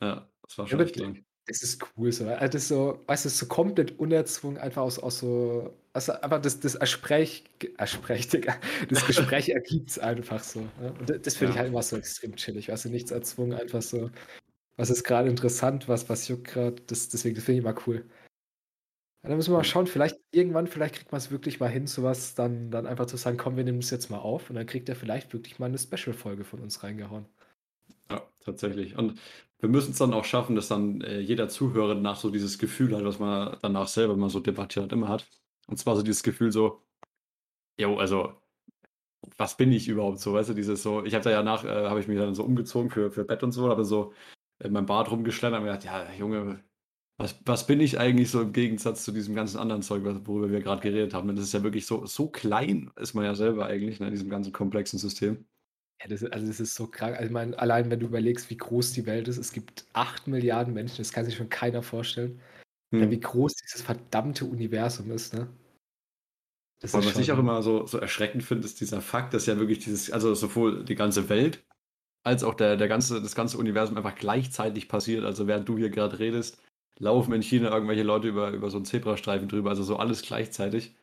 Ja, 0.02 0.30
das 0.44 0.58
war 0.58 0.66
Ja, 0.66 0.72
schon 0.72 0.80
aber 0.80 0.86
echt 0.86 0.96
lang. 0.98 1.26
Das 1.48 1.64
ist 1.64 1.82
cool 1.98 2.12
so. 2.12 2.28
Also 2.28 2.46
das 2.46 2.56
ist 2.56 2.68
so, 2.68 3.04
weißt 3.08 3.26
du, 3.26 3.30
so 3.30 3.46
komplett 3.46 3.98
unerzwungen, 4.00 4.58
einfach 4.58 4.82
aus, 4.82 5.00
aus 5.00 5.20
so, 5.20 5.74
also 5.94 6.12
einfach 6.14 6.42
das, 6.42 6.60
das 6.60 6.78
Gespräch, 6.78 7.46
Gespräch, 7.60 8.28
Digga, 8.28 8.60
das 8.90 9.06
Gespräch 9.06 9.50
ergibt 9.50 9.90
es 9.92 10.00
einfach 10.00 10.44
so. 10.44 10.62
Ne? 10.80 10.94
Und 11.00 11.10
das, 11.10 11.22
das 11.22 11.36
finde 11.36 11.52
ich 11.52 11.56
Ja. 11.56 11.62
halt 11.62 11.70
immer 11.70 11.82
so 11.84 11.96
extrem 11.96 12.36
chillig, 12.36 12.68
weißt 12.68 12.86
du, 12.86 12.90
nichts 12.90 13.12
erzwungen, 13.12 13.58
einfach 13.58 13.82
so, 13.82 14.12
was 14.76 14.90
ist 14.90 15.06
gerade 15.06 15.30
interessant, 15.30 15.88
was, 15.88 16.10
was 16.10 16.28
juckt 16.28 16.48
gerade, 16.48 16.82
das, 16.88 17.08
deswegen, 17.10 17.36
das 17.36 17.46
finde 17.46 17.60
ich 17.60 17.66
immer 17.66 17.82
cool. 17.88 18.06
Ja, 19.24 19.30
dann 19.30 19.38
müssen 19.38 19.52
wir 19.54 19.58
mal 19.58 19.64
schauen, 19.64 19.88
vielleicht 19.88 20.18
irgendwann, 20.32 20.68
vielleicht 20.68 20.96
kriegt 20.96 21.12
man 21.12 21.20
es 21.20 21.32
wirklich 21.32 21.60
mal 21.62 21.70
hin, 21.70 21.88
sowas 21.88 22.36
dann, 22.36 22.72
dann 22.72 22.86
einfach 22.86 23.06
zu 23.08 23.18
sagen, 23.18 23.38
komm, 23.38 23.56
wir 23.56 23.64
nehmen 23.64 23.80
das 23.80 23.90
jetzt 23.90 24.10
mal 24.10 24.20
auf 24.20 24.50
und 24.50 24.58
dann 24.58 24.66
kriegt 24.68 24.90
er 24.90 24.96
vielleicht 24.98 25.34
wirklich 25.34 25.60
mal 25.60 25.68
eine 25.68 25.78
Special-Folge 25.80 26.44
von 26.44 26.60
uns 26.60 26.84
reingehauen. 26.84 27.26
Ja, 28.10 28.30
tatsächlich. 28.40 28.98
Und 28.98 29.20
wir 29.60 29.70
müssen 29.70 29.92
es 29.92 29.98
dann 29.98 30.14
auch 30.14 30.26
schaffen, 30.26 30.56
dass 30.56 30.68
dann 30.68 31.02
äh, 31.02 31.20
jeder 31.20 31.50
Zuhörer 31.50 31.96
nach 31.96 32.18
so 32.18 32.30
dieses 32.30 32.58
Gefühl 32.60 32.96
hat, 32.96 33.04
was 33.04 33.20
man 33.20 33.58
danach 33.62 33.88
selber 33.88 34.16
mal 34.16 34.30
so 34.30 34.40
debattiert 34.40 34.92
immer 34.94 35.08
hat. 35.10 35.28
Und 35.68 35.78
zwar 35.78 35.96
so 35.96 36.04
dieses 36.04 36.24
Gefühl 36.24 36.52
so, 36.52 36.84
jo, 37.80 37.98
also, 37.98 38.34
was 39.38 39.58
bin 39.58 39.72
ich 39.72 39.88
überhaupt 39.88 40.20
so, 40.20 40.34
weißt 40.34 40.50
du, 40.50 40.54
dieses 40.54 40.84
so, 40.84 41.04
ich 41.06 41.14
habe 41.14 41.24
da 41.24 41.32
ja 41.32 41.44
nach, 41.44 41.64
äh, 41.66 41.88
habe 41.90 42.00
ich 42.00 42.08
mich 42.08 42.18
dann 42.18 42.36
so 42.36 42.44
umgezogen 42.44 42.90
für, 42.92 43.12
für 43.12 43.26
Bett 43.26 43.44
und 43.44 43.52
so, 43.52 43.70
habe 43.70 43.86
so 43.86 44.14
in 44.60 44.74
meinem 44.74 44.86
Bad 44.86 45.12
rumgeschlendert 45.12 45.62
und 45.62 45.68
mir 45.68 45.74
gedacht, 45.78 45.86
ja, 45.86 46.14
Junge, 46.14 46.64
was, 47.18 47.40
was 47.46 47.68
bin 47.68 47.82
ich 47.82 48.00
eigentlich 48.00 48.30
so 48.32 48.42
im 48.42 48.54
Gegensatz 48.54 49.04
zu 49.04 49.12
diesem 49.12 49.36
ganzen 49.36 49.60
anderen 49.60 49.82
Zeug, 49.82 50.04
worüber 50.26 50.52
wir 50.52 50.62
gerade 50.62 50.82
geredet 50.82 51.14
haben? 51.14 51.36
Das 51.36 51.46
ist 51.46 51.54
ja 51.54 51.64
wirklich 51.64 51.86
so, 51.86 52.06
so 52.06 52.30
klein, 52.30 52.92
ist 52.96 53.14
man 53.16 53.26
ja 53.26 53.36
selber 53.36 53.66
eigentlich, 53.66 54.00
ne, 54.00 54.08
in 54.08 54.14
diesem 54.14 54.30
ganzen 54.30 54.54
komplexen 54.54 55.00
System. 55.00 55.46
Ja, 56.00 56.08
das, 56.08 56.24
also 56.24 56.46
das 56.48 56.60
ist 56.60 56.76
so 56.76 56.88
krank. 56.88 57.16
Also 57.16 57.26
ich 57.26 57.32
meine, 57.32 57.58
allein 57.58 57.90
wenn 57.90 58.00
du 58.00 58.06
überlegst, 58.06 58.50
wie 58.50 58.58
groß 58.58 58.94
die 58.94 59.06
Welt 59.06 59.28
ist, 59.28 59.38
es 59.38 59.52
gibt 59.52 59.86
8 59.94 60.28
Milliarden 60.28 60.74
Menschen, 60.74 60.98
das 60.98 61.12
kann 61.12 61.26
sich 61.26 61.36
schon 61.36 61.50
keiner 61.50 61.82
vorstellen. 61.84 62.40
Hm. 62.94 63.12
wie 63.12 63.20
groß 63.20 63.54
dieses 63.56 63.82
verdammte 63.82 64.46
Universum 64.46 65.12
ist, 65.12 65.34
ne? 65.34 65.50
Das 66.80 66.94
Und 66.94 67.06
was 67.06 67.18
ich 67.18 67.32
auch 67.32 67.36
schon- 67.36 67.40
immer 67.46 67.62
so, 67.62 67.86
so 67.86 67.98
erschreckend 67.98 68.44
finde, 68.44 68.66
ist 68.66 68.80
dieser 68.80 69.02
Fakt, 69.02 69.34
dass 69.34 69.46
ja 69.46 69.58
wirklich 69.58 69.80
dieses, 69.80 70.10
also 70.12 70.34
sowohl 70.36 70.86
die 70.86 70.96
ganze 70.96 71.28
Welt 71.28 71.66
als 72.24 72.44
auch 72.46 72.54
der, 72.54 72.78
der 72.78 72.88
ganze, 72.88 73.22
das 73.22 73.36
ganze 73.36 73.58
Universum 73.58 73.98
einfach 73.98 74.16
gleichzeitig 74.16 74.88
passiert. 74.88 75.26
Also 75.26 75.48
während 75.48 75.68
du 75.68 75.78
hier 75.78 75.90
gerade 75.90 76.20
redest, 76.20 76.62
laufen 77.00 77.34
in 77.34 77.42
China 77.42 77.72
irgendwelche 77.74 78.04
Leute 78.04 78.28
über, 78.30 78.52
über 78.52 78.70
so 78.70 78.78
einen 78.78 78.86
Zebrastreifen 78.86 79.50
drüber, 79.50 79.72
also 79.72 79.84
so 79.84 79.98
alles 79.98 80.22
gleichzeitig. 80.22 80.96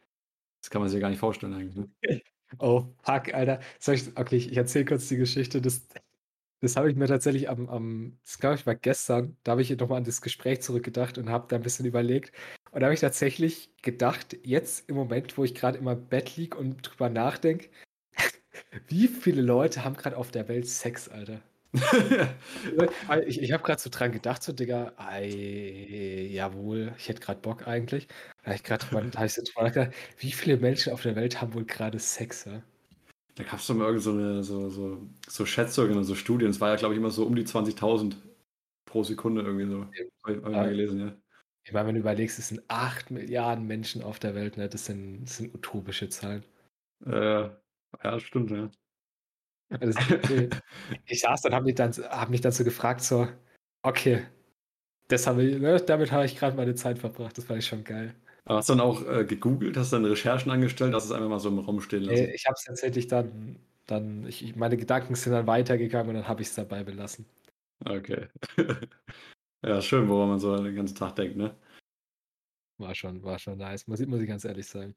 Das 0.62 0.70
kann 0.70 0.80
man 0.80 0.88
sich 0.88 0.94
ja 0.96 1.00
gar 1.00 1.10
nicht 1.10 1.18
vorstellen 1.18 1.52
eigentlich. 1.52 1.76
Ne? 1.76 1.90
Oh, 2.58 2.86
fuck, 3.02 3.32
Alter. 3.34 3.60
Soll 3.80 3.96
ich, 3.96 4.16
okay, 4.16 4.36
ich, 4.36 4.56
erzähle 4.56 4.84
kurz 4.84 5.08
die 5.08 5.16
Geschichte. 5.16 5.60
Das, 5.60 5.86
Das 6.60 6.76
habe 6.76 6.90
ich 6.90 6.96
mir 6.96 7.06
tatsächlich 7.08 7.48
am 7.50 7.68
am 7.70 8.18
das 8.24 8.38
glaube 8.38 8.56
ich, 8.56 8.66
war 8.66 8.74
gestern, 8.76 9.36
da 9.44 9.52
habe 9.52 9.62
ich 9.62 9.70
noch 9.78 9.88
mal 9.88 9.98
an 9.98 10.04
das 10.04 10.22
Gespräch 10.22 10.62
zurückgedacht 10.62 11.18
und 11.18 11.30
habe 11.30 11.46
da 11.48 11.56
'n 11.56 11.62
bisschen 11.62 11.86
überlegt. 11.86 12.32
Und 12.72 12.80
da 12.80 12.86
habe 12.86 12.94
ich 12.94 13.00
tatsächlich 13.00 13.70
gedacht, 13.82 14.36
jetzt 14.44 14.88
im 14.90 14.96
Moment, 14.96 15.38
wo 15.38 15.44
ich 15.44 15.54
grad 15.56 15.76
in 15.76 15.84
meinem 15.84 16.08
Bett 16.08 16.36
liege 16.36 16.58
und 16.58 16.82
drüber 16.82 17.10
nachdenke, 17.10 17.68
wie 18.88 19.08
viele 19.08 19.42
Leute 19.42 19.84
haben 19.84 19.96
grad 19.96 20.14
auf 20.14 20.30
der 20.32 20.48
Welt 20.48 20.68
Sex, 20.68 21.08
Alter? 21.08 21.42
Weil 23.06 23.24
ich 23.28 23.40
ich 23.42 23.52
habe 23.52 23.62
grad 23.64 23.80
so 23.80 23.90
dran 23.90 24.12
gedacht, 24.12 24.42
so: 24.42 24.52
„Digga, 24.52 24.92
ei, 24.96 26.28
jawohl, 26.30 26.94
ich 26.98 27.08
hätte 27.08 27.20
grad 27.20 27.42
Bock 27.42 27.66
eigentlich.“ 27.66 28.06
Da 28.44 28.52
habe 28.52 28.56
ich 28.56 28.62
da 28.62 28.78
habe 28.78 29.26
ich 29.26 29.34
so 29.34 29.42
drüber 29.42 29.62
nachgedacht, 29.64 29.94
wie 30.18 30.32
viele 30.32 30.56
Menschen 30.58 30.92
auf 30.92 31.02
der 31.02 31.16
Welt 31.16 31.40
haben 31.40 31.54
wohl 31.54 31.64
grade 31.64 31.98
Sex, 31.98 32.44
ja? 32.44 32.62
Da 33.36 33.42
gab's 33.44 33.66
doch 33.66 33.74
mal 33.74 33.86
irgend 33.86 34.02
so 34.02 34.12
'ne 34.12 34.44
so 34.44 34.70
so 34.70 35.08
so 35.28 35.44
Schätzungen 35.46 35.96
und 35.98 36.04
so 36.04 36.14
Studien. 36.14 36.50
Es 36.50 36.60
war 36.60 36.70
ja, 36.70 36.76
glaube 36.76 36.94
ich, 36.94 36.98
immer 37.00 37.10
so 37.10 37.26
um 37.26 37.34
die 37.34 37.44
20.000 37.44 38.16
pro 38.86 39.02
Sekunde 39.04 39.42
irgendwie 39.42 39.66
so. 39.68 39.86
Ich 39.92 40.24
habe 40.24 40.36
ich 40.36 40.42
mal 40.58 40.68
gelesen, 40.68 41.00
ja. 41.00 41.16
Ich 41.66 41.72
meine, 41.72 41.88
wenn 41.88 41.94
du 41.96 42.00
überlegst, 42.02 42.38
es 42.38 42.48
sind 42.48 42.62
8.000.000.000 42.68 43.66
Menschen 43.66 44.02
auf 44.02 44.18
der 44.18 44.34
Welt, 44.34 44.56
ne? 44.58 44.68
Das 44.68 44.86
sind 44.86 45.24
das 45.24 45.38
sind 45.38 45.54
utopische 45.54 46.08
Zahlen. 46.10 46.44
Äh, 47.06 47.50
ja, 48.02 48.20
stimmt, 48.20 48.50
ja. 48.50 48.70
Also, 49.80 49.98
ich 51.06 51.20
saß 51.20 51.42
dann, 51.42 51.54
habe 51.54 51.64
mich 51.66 51.74
dann 51.74 51.92
habe 51.92 52.30
mich 52.30 52.40
dann 52.40 52.52
so 52.52 52.64
gefragt, 52.64 53.02
so: 53.02 53.28
„Okay, 53.82 54.26
das 55.08 55.26
habe 55.26 55.44
ich 55.44 55.58
ne, 55.60 55.80
damit 55.80 56.12
habe 56.12 56.26
ich 56.26 56.36
grad 56.38 56.56
meine 56.56 56.74
Zeit 56.76 56.98
verbracht.“ 57.00 57.38
Das 57.38 57.46
fand 57.46 57.60
ich 57.60 57.66
schon 57.68 57.84
geil. 57.84 58.16
Aber 58.46 58.56
hast 58.58 58.68
du 58.70 58.72
dann 58.74 58.80
auch, 58.80 59.02
äh, 59.06 59.24
gegoogelt? 59.26 59.76
Hast 59.76 59.92
du 59.92 59.96
dann 59.96 60.04
Recherchen 60.06 60.50
angestellt? 60.50 60.94
Hast 60.94 61.08
du 61.08 61.12
es 61.12 61.16
einfach 61.16 61.28
mal 61.28 61.40
so 61.40 61.48
im 61.50 61.58
Raum 61.58 61.80
stehen 61.82 62.04
lassen? 62.04 62.26
Ne, 62.26 62.34
ich 62.34 62.44
habe 62.46 62.54
es 62.58 62.64
tatsächlich 62.64 63.06
dann 63.08 63.58
dann 63.86 64.26
ich 64.26 64.42
ich 64.42 64.56
meine 64.56 64.76
Gedanken 64.76 65.14
sind 65.14 65.32
dann 65.32 65.46
weitergegangen 65.46 66.08
und 66.10 66.14
dann 66.16 66.28
habe 66.28 66.42
ich's 66.42 66.54
dabei 66.54 66.82
belassen. 66.84 67.26
Okay. 67.86 68.28
Ja, 69.64 69.82
schön, 69.82 70.08
woran 70.08 70.28
man 70.30 70.40
so 70.40 70.56
den 70.62 70.76
ganzen 70.76 70.96
Tag 70.96 71.16
denkt, 71.16 71.36
ne? 71.36 71.56
War 72.78 72.94
schon 72.94 73.20
war 73.24 73.38
schon 73.40 73.58
nice, 73.58 73.86
muss 73.88 73.98
ich 74.00 74.06
muss 74.06 74.20
ich 74.20 74.28
ganz 74.28 74.44
ehrlich 74.44 74.66
sagen. 74.68 74.94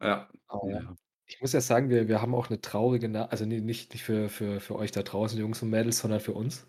Ja, 0.00 0.28
Aber 0.48 0.70
ja. 0.70 0.94
Ich 1.26 1.40
muss 1.40 1.52
ja 1.52 1.60
sagen, 1.60 1.88
wir 1.90 2.08
wir 2.08 2.20
haben 2.22 2.34
auch 2.34 2.50
'ne 2.50 2.60
traurige 2.60 3.08
Na 3.08 3.26
also, 3.26 3.44
ne, 3.46 3.60
nicht 3.60 3.92
nicht 3.92 4.02
für 4.04 4.28
für 4.28 4.60
für 4.60 4.76
euch 4.76 4.90
da 4.92 5.02
draußen, 5.02 5.38
Jungs 5.38 5.62
und 5.62 5.70
Mädels, 5.70 5.98
sondern 5.98 6.20
für 6.20 6.32
uns. 6.32 6.66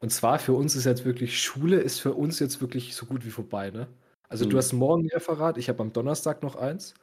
Und 0.00 0.10
zwar 0.10 0.38
für 0.38 0.52
uns 0.52 0.76
ist 0.76 0.84
jetzt 0.84 1.04
wirklich 1.04 1.42
Schule 1.42 1.80
ist 1.80 2.00
für 2.00 2.14
uns 2.14 2.38
jetzt 2.38 2.60
wirklich 2.60 2.94
so 2.94 3.06
gut 3.06 3.24
wie 3.26 3.30
vorbei, 3.30 3.70
ne? 3.70 3.88
Also, 4.28 4.44
du 4.44 4.56
Mhm. 4.56 4.58
hast 4.58 4.72
morgen 4.72 5.08
Referat, 5.10 5.58
ich 5.58 5.68
habe 5.68 5.82
am 5.82 5.92
Donnerstag 5.92 6.42
noch 6.42 6.54
eins. 6.56 6.94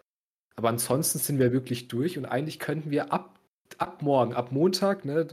Aber 0.56 0.70
ansonsten 0.70 1.20
sind 1.20 1.40
wir 1.40 1.54
wirklich 1.54 1.88
durch 1.90 2.18
und 2.18 2.26
eigentlich 2.26 2.60
könnten 2.60 2.92
wir 2.92 3.14
ab 3.14 3.40
ab 3.80 4.02
morgen, 4.04 4.34
ab 4.36 4.52
Montag, 4.54 5.06
ne 5.06 5.28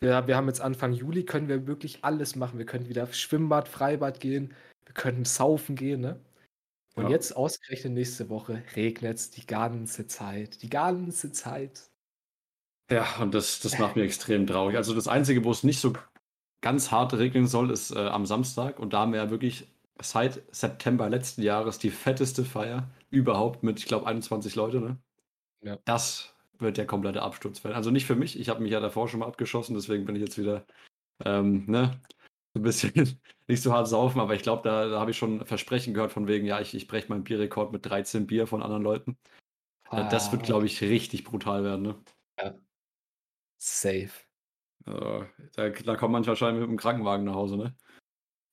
wir 0.00 0.26
wir 0.28 0.36
haben 0.36 0.48
jetzt 0.48 0.60
Anfang 0.62 0.92
Juli, 0.94 1.24
können 1.24 1.48
wir 1.48 1.66
wirklich 1.68 2.04
alles 2.04 2.36
machen. 2.36 2.58
Wir 2.58 2.66
können 2.66 2.88
wieder 2.88 3.06
Schwimmbad, 3.12 3.68
Freibad 3.68 4.20
gehen, 4.20 4.54
wir 4.86 4.94
können 4.94 5.24
saufen 5.26 5.76
gehen, 5.76 6.00
ne? 6.02 6.20
Und 7.00 7.08
Ja. 7.08 7.10
jetzt 7.10 7.34
ausgerechnet 7.36 7.94
nächste 7.94 8.28
Woche 8.28 8.62
regnet's 8.76 9.30
die 9.30 9.46
ganze 9.46 10.06
Zeit, 10.06 10.62
die 10.62 10.68
ganze 10.70 11.32
Zeit. 11.32 11.90
Ja, 12.90 13.06
und 13.20 13.34
das 13.34 13.60
das 13.60 13.78
macht 13.78 13.94
mich 13.96 14.04
extrem 14.04 14.46
traurig. 14.46 14.76
Also, 14.76 14.94
das 14.94 15.06
Einzige, 15.06 15.44
wo 15.44 15.50
es 15.52 15.62
nicht 15.62 15.78
so 15.80 15.92
ganz 16.62 16.90
hart 16.90 17.14
regnen 17.14 17.46
soll, 17.46 17.70
ist, 17.70 17.92
äh, 17.92 17.98
am 17.98 18.26
Samstag. 18.26 18.78
Und 18.80 18.92
da 18.92 19.00
haben 19.00 19.12
wir 19.12 19.20
ja 19.22 19.30
wirklich 19.30 19.68
seit 20.00 20.42
September 20.54 21.08
letzten 21.08 21.42
Jahres 21.42 21.78
die 21.78 21.90
fetteste 21.90 22.44
Feier 22.44 22.90
überhaupt 23.10 23.62
mit, 23.62 23.78
ich 23.78 23.86
glaube, 23.86 24.06
21 24.06 24.56
Leute, 24.56 24.80
ne? 24.80 24.98
Ja. 25.62 25.80
Das 25.86 26.34
wird 26.58 26.78
der 26.78 26.86
komplette 26.86 27.22
Absturz 27.22 27.64
werden. 27.64 27.76
Also, 27.76 27.90
nicht 27.90 28.06
für 28.06 28.16
mich. 28.16 28.38
Ich 28.40 28.48
habe 28.50 28.62
mich 28.62 28.72
ja 28.72 28.80
davor 28.80 29.08
schon 29.08 29.20
mal 29.20 29.26
abgeschossen, 29.28 29.74
deswegen 29.74 30.04
bin 30.06 30.16
ich 30.16 30.22
jetzt 30.22 30.38
wieder, 30.38 30.66
ähm, 31.24 31.66
ne, 31.68 32.00
so 32.54 32.60
'n 32.60 32.62
bisschen 32.62 32.92
nicht 33.48 33.62
so 33.62 33.72
hart 33.72 33.88
saufen, 33.88 34.20
aber 34.20 34.34
ich 34.34 34.42
glaube, 34.42 34.62
da 34.68 34.88
da 34.88 35.00
habe 35.00 35.10
ich 35.12 35.16
schon 35.18 35.44
Versprechen 35.46 35.94
gehört 35.94 36.12
von 36.12 36.26
wegen: 36.28 36.46
„Ja, 36.46 36.60
ich 36.60 36.74
ich 36.74 36.88
breche 36.88 37.08
meinen 37.08 37.24
Bierrekord 37.24 37.72
mit 37.72 37.86
13 37.86 38.26
Bier 38.26 38.46
von 38.46 38.62
anderen 38.62 38.82
Leuten.“ 38.82 39.18
Äh, 39.92 40.06
das 40.06 40.32
wird, 40.32 40.42
Ah. 40.42 40.44
glaube 40.44 40.66
ich, 40.66 40.82
richtig 40.82 41.24
brutal 41.24 41.64
werden, 41.64 41.82
ne? 41.82 42.02
Ja. 42.38 42.60
Safe. 43.62 44.12
Da 45.54 45.68
da 45.70 45.96
kommt 45.96 46.12
man 46.12 46.26
wahrscheinlich 46.26 46.60
mit 46.62 46.70
'm 46.70 46.76
Krankenwagen 46.78 47.24
nach 47.26 47.34
Hause, 47.34 47.56
ne? 47.56 47.76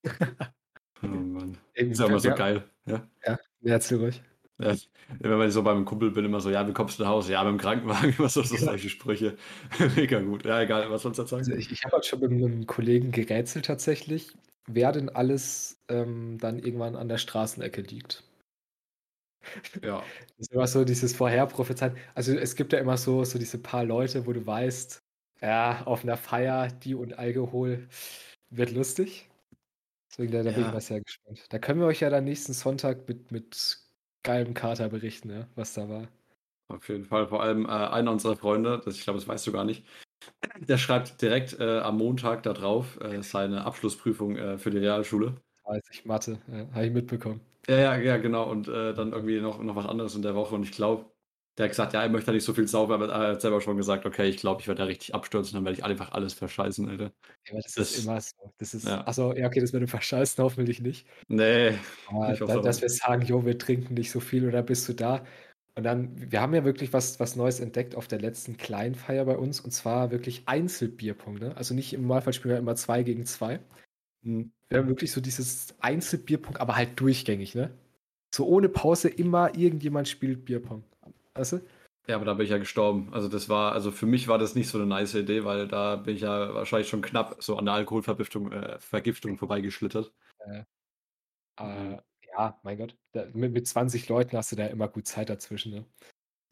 Oh 1.03 1.07
Mann. 1.07 1.57
Ist 1.89 1.99
ja 1.99 2.05
immer 2.07 2.19
so 2.19 2.33
geil, 2.33 2.69
ja? 2.85 3.07
Ja, 3.25 3.37
ne, 3.61 3.71
erzähl 3.71 3.97
ruhig. 3.99 4.21
Ja, 4.59 4.75
immer 5.19 5.37
wenn 5.39 5.47
ich 5.49 5.53
so 5.53 5.61
beim 5.63 5.85
Kumpel 5.85 6.09
bin, 6.11 6.25
immer 6.25 6.39
so: 6.41 6.49
„Ja, 6.49 6.67
wie 6.67 6.73
kommst 6.73 6.97
du 6.97 7.03
nach 7.03 7.09
Hause?“ 7.11 7.33
„Ja, 7.33 7.43
mit'm 7.43 7.57
Krankenwagen.“ 7.59 8.13
Immer 8.17 8.29
so 8.29 8.41
so 8.41 8.55
Ja. 8.55 8.57
solche 8.57 8.89
Sprüche. 8.89 9.37
Mega 9.95 10.19
gut. 10.21 10.45
Ja, 10.45 10.61
egal, 10.61 10.89
was 10.89 11.03
du 11.03 11.11
Also, 11.39 11.51
sagen? 11.51 11.53
ich 11.53 11.71
ich 11.71 11.83
habe 11.83 11.93
halt 11.93 12.05
schon 12.05 12.19
mit 12.21 12.31
'nem 12.31 12.65
Kollegen 12.65 13.11
gerätselt 13.11 13.65
tatsächlich, 13.65 14.33
wer 14.65 14.91
denn 14.91 15.09
alles, 15.09 15.77
ähm, 15.87 16.37
dann 16.39 16.57
irgendwann 16.57 16.95
an 16.95 17.09
der 17.09 17.17
Straßenecke 17.19 17.81
liegt. 17.81 18.23
Ja. 19.83 20.11
Das 20.37 20.47
ist 20.47 20.51
immer 20.53 20.67
so 20.67 20.85
dieses 20.85 21.15
Vorherprophezeien. 21.15 21.95
Also, 22.13 22.33
es 22.37 22.55
gibt 22.55 22.71
ja 22.73 22.79
immer 22.79 22.97
so 22.97 23.23
so 23.23 23.39
diese 23.39 23.57
paar 23.57 23.83
Leute, 23.83 24.27
wo 24.27 24.33
du 24.33 24.45
weißt, 24.45 24.99
ja, 25.41 25.83
auf 25.85 26.03
'ner 26.03 26.17
Feier, 26.17 26.67
die 26.69 26.93
und 26.95 27.17
Alkohol 27.17 27.87
wird 28.51 28.71
lustig. 28.71 29.29
Deswegen, 30.11 30.31
da 30.33 30.43
da 30.43 30.51
bin 30.51 30.63
ich 30.65 30.71
Ja. 30.71 30.73
mal 30.73 30.81
sehr 30.81 31.01
gespannt. 31.01 31.45
Da 31.51 31.59
können 31.59 31.79
wir 31.81 31.87
euch 31.87 32.01
ja 32.01 32.09
dann 32.11 32.25
nächsten 32.25 32.53
Sonntag 32.53 33.07
mit 33.09 33.31
mit 33.31 33.86
geilem 34.27 34.53
Kater 34.53 34.89
berichten, 34.89 35.29
ja, 35.31 35.47
was 35.55 35.73
da 35.73 35.87
war. 35.89 36.07
Auf 36.69 36.89
jeden 36.89 37.05
Fall. 37.05 37.27
Vor 37.27 37.41
allem, 37.41 37.65
äh, 37.65 37.69
einer 37.69 38.11
unserer 38.11 38.35
Freunde, 38.35 38.81
das 38.83 38.95
ich 38.97 39.03
glaube, 39.03 39.19
das 39.19 39.27
weißt 39.27 39.47
du 39.47 39.51
gar 39.53 39.63
nicht, 39.63 39.85
der 40.59 40.77
schreibt 40.77 41.21
direkt, 41.21 41.59
äh, 41.59 41.79
am 41.79 41.97
Montag 41.97 42.43
da 42.43 42.53
drauf, 42.53 42.99
äh, 43.01 43.21
seine 43.23 43.65
Abschlussprüfung, 43.65 44.37
äh, 44.37 44.57
für 44.57 44.69
die 44.71 44.79
Realschule. 44.79 45.35
Weiß 45.63 45.83
ich, 45.91 46.05
Mathe, 46.05 46.39
habe 46.73 46.85
ich 46.85 46.91
mitbekommen. 46.91 47.41
Ja, 47.67 47.77
ja, 47.77 47.97
ja, 47.97 48.17
genau. 48.17 48.49
Und, 48.49 48.67
äh, 48.67 48.93
dann 48.93 49.11
irgendwie 49.11 49.41
noch 49.41 49.61
noch 49.61 49.75
was 49.75 49.85
anderes 49.85 50.15
in 50.15 50.21
der 50.21 50.35
Woche. 50.35 50.55
Und 50.55 50.63
ich 50.63 50.71
glaube, 50.71 51.05
der 51.57 51.65
hat 51.65 51.71
gesagt, 51.71 51.93
ja, 51.93 52.03
er 52.03 52.09
möchte 52.09 52.27
da 52.27 52.31
nicht 52.33 52.43
so 52.45 52.53
viel 52.53 52.67
saufen, 52.67 52.93
aber 52.93 53.09
er 53.09 53.29
hat 53.33 53.41
selber 53.41 53.61
schon 53.61 53.77
gesagt: 53.77 54.05
„Okay, 54.05 54.27
ich 54.29 54.37
glaube, 54.37 54.61
ich 54.61 54.67
werde 54.67 54.79
da 54.79 54.85
richtig 54.85 55.15
abstürzen, 55.15 55.55
dann 55.55 55.65
werde 55.65 55.77
ich 55.77 55.83
einfach 55.85 56.11
alles 56.11 56.33
verscheißen, 56.33 56.87
Alter.“ 56.89 57.11
Ja, 57.45 57.53
aber 57.53 57.61
das 57.61 57.77
ist 57.77 57.91
Das 57.91 57.91
immer 57.91 58.19
so. 58.21 58.53
Das 58.57 58.73
ist 58.73 58.97
ja. 58.97 59.05
ach 59.05 59.13
so, 59.13 59.33
ja, 59.35 59.47
okay, 59.47 59.59
das 59.61 59.71
mit 59.73 59.81
dem 59.81 59.87
Verscheißen 59.87 60.43
hoffentlich 60.43 60.81
nicht. 60.81 61.07
Ne, 61.29 61.79
Aber 62.05 62.33
ich 62.33 62.41
hoffe 62.41 62.59
da 62.59 62.61
auch 62.61 62.65
dass 62.65 62.81
wir 62.81 62.89
sagen: 62.89 63.23
„Jo, 63.23 63.45
wir 63.45 63.57
trinken 63.57 63.93
nicht 63.95 64.11
so 64.11 64.19
viel“ 64.19 64.45
und 64.45 64.51
dann 64.53 64.65
bist 64.65 64.87
du 64.89 64.93
da. 64.93 65.25
Und 65.75 65.83
dann 65.83 66.31
wir 66.31 66.41
haben 66.41 66.53
ja 66.55 66.65
wirklich 66.65 66.93
was 66.93 67.19
was 67.19 67.35
Neues 67.35 67.59
entdeckt 67.59 67.95
auf 67.95 68.07
der 68.07 68.19
letzten 68.19 68.57
kleinen 68.57 68.95
Feier 68.95 69.25
bei 69.25 69.37
uns, 69.37 69.59
und 69.61 69.71
zwar 69.71 70.11
wirklich 70.11 70.43
Einzelbierpong, 70.47 71.35
ne? 71.35 71.55
Also, 71.57 71.73
nicht 71.75 71.93
im 71.93 72.01
Normalfall 72.03 72.33
spielen 72.33 72.53
wir 72.55 72.59
immer 72.59 72.75
2 72.75 73.03
gegen 73.03 73.25
2. 73.25 73.59
Mhm. 74.23 74.51
Wir 74.69 74.79
haben 74.79 74.87
wirklich 74.89 75.11
so 75.11 75.21
dieses 75.21 75.75
Einzelbierpong, 75.79 76.57
aber 76.57 76.75
halt 76.75 76.99
durchgängig, 76.99 77.55
ne? 77.55 77.71
So 78.33 78.47
ohne 78.47 78.69
Pause 78.69 79.09
immer 79.09 79.55
irgendjemand 79.57 80.07
spielt 80.09 80.45
Bierpong. 80.45 80.83
Weißt 81.37 81.51
du? 81.53 81.67
Ja, 82.07 82.15
aber 82.15 82.23
da 82.25 82.33
bin 82.35 82.45
ich 82.45 82.51
ja 82.51 82.57
gestorben. 82.57 83.13
Also, 83.13 83.27
das 83.27 83.49
war 83.49 83.73
also, 83.73 83.91
für 83.91 84.05
mich 84.05 84.27
war 84.29 84.37
das 84.37 84.55
nicht 84.55 84.69
so 84.69 84.77
'ne 84.77 84.85
nice 84.85 85.13
Idee, 85.15 85.43
weil 85.43 85.67
da 85.67 85.97
bin 85.97 86.15
ich 86.15 86.21
ja 86.21 86.53
wahrscheinlich 86.53 86.87
schon 86.87 87.01
knapp 87.01 87.35
so 87.43 87.57
an 87.57 87.65
der 87.65 87.73
Alkoholvergiftung 87.73 88.51
äh, 88.53 88.79
Vergiftung 88.79 89.37
vorbeigeschlittert. 89.37 90.13
Äh, 90.39 90.63
äh, 91.59 91.97
ja, 92.33 92.59
mein 92.63 92.77
Gott, 92.79 92.97
da 93.13 93.25
mit 93.33 93.53
mit 93.53 93.67
20 93.67 94.09
Leuten 94.09 94.37
hast 94.37 94.51
du 94.53 94.57
da 94.57 94.67
immer 94.67 94.87
gut 94.89 95.07
Zeit 95.07 95.29
dazwischen, 95.29 95.73
ne? 95.73 95.85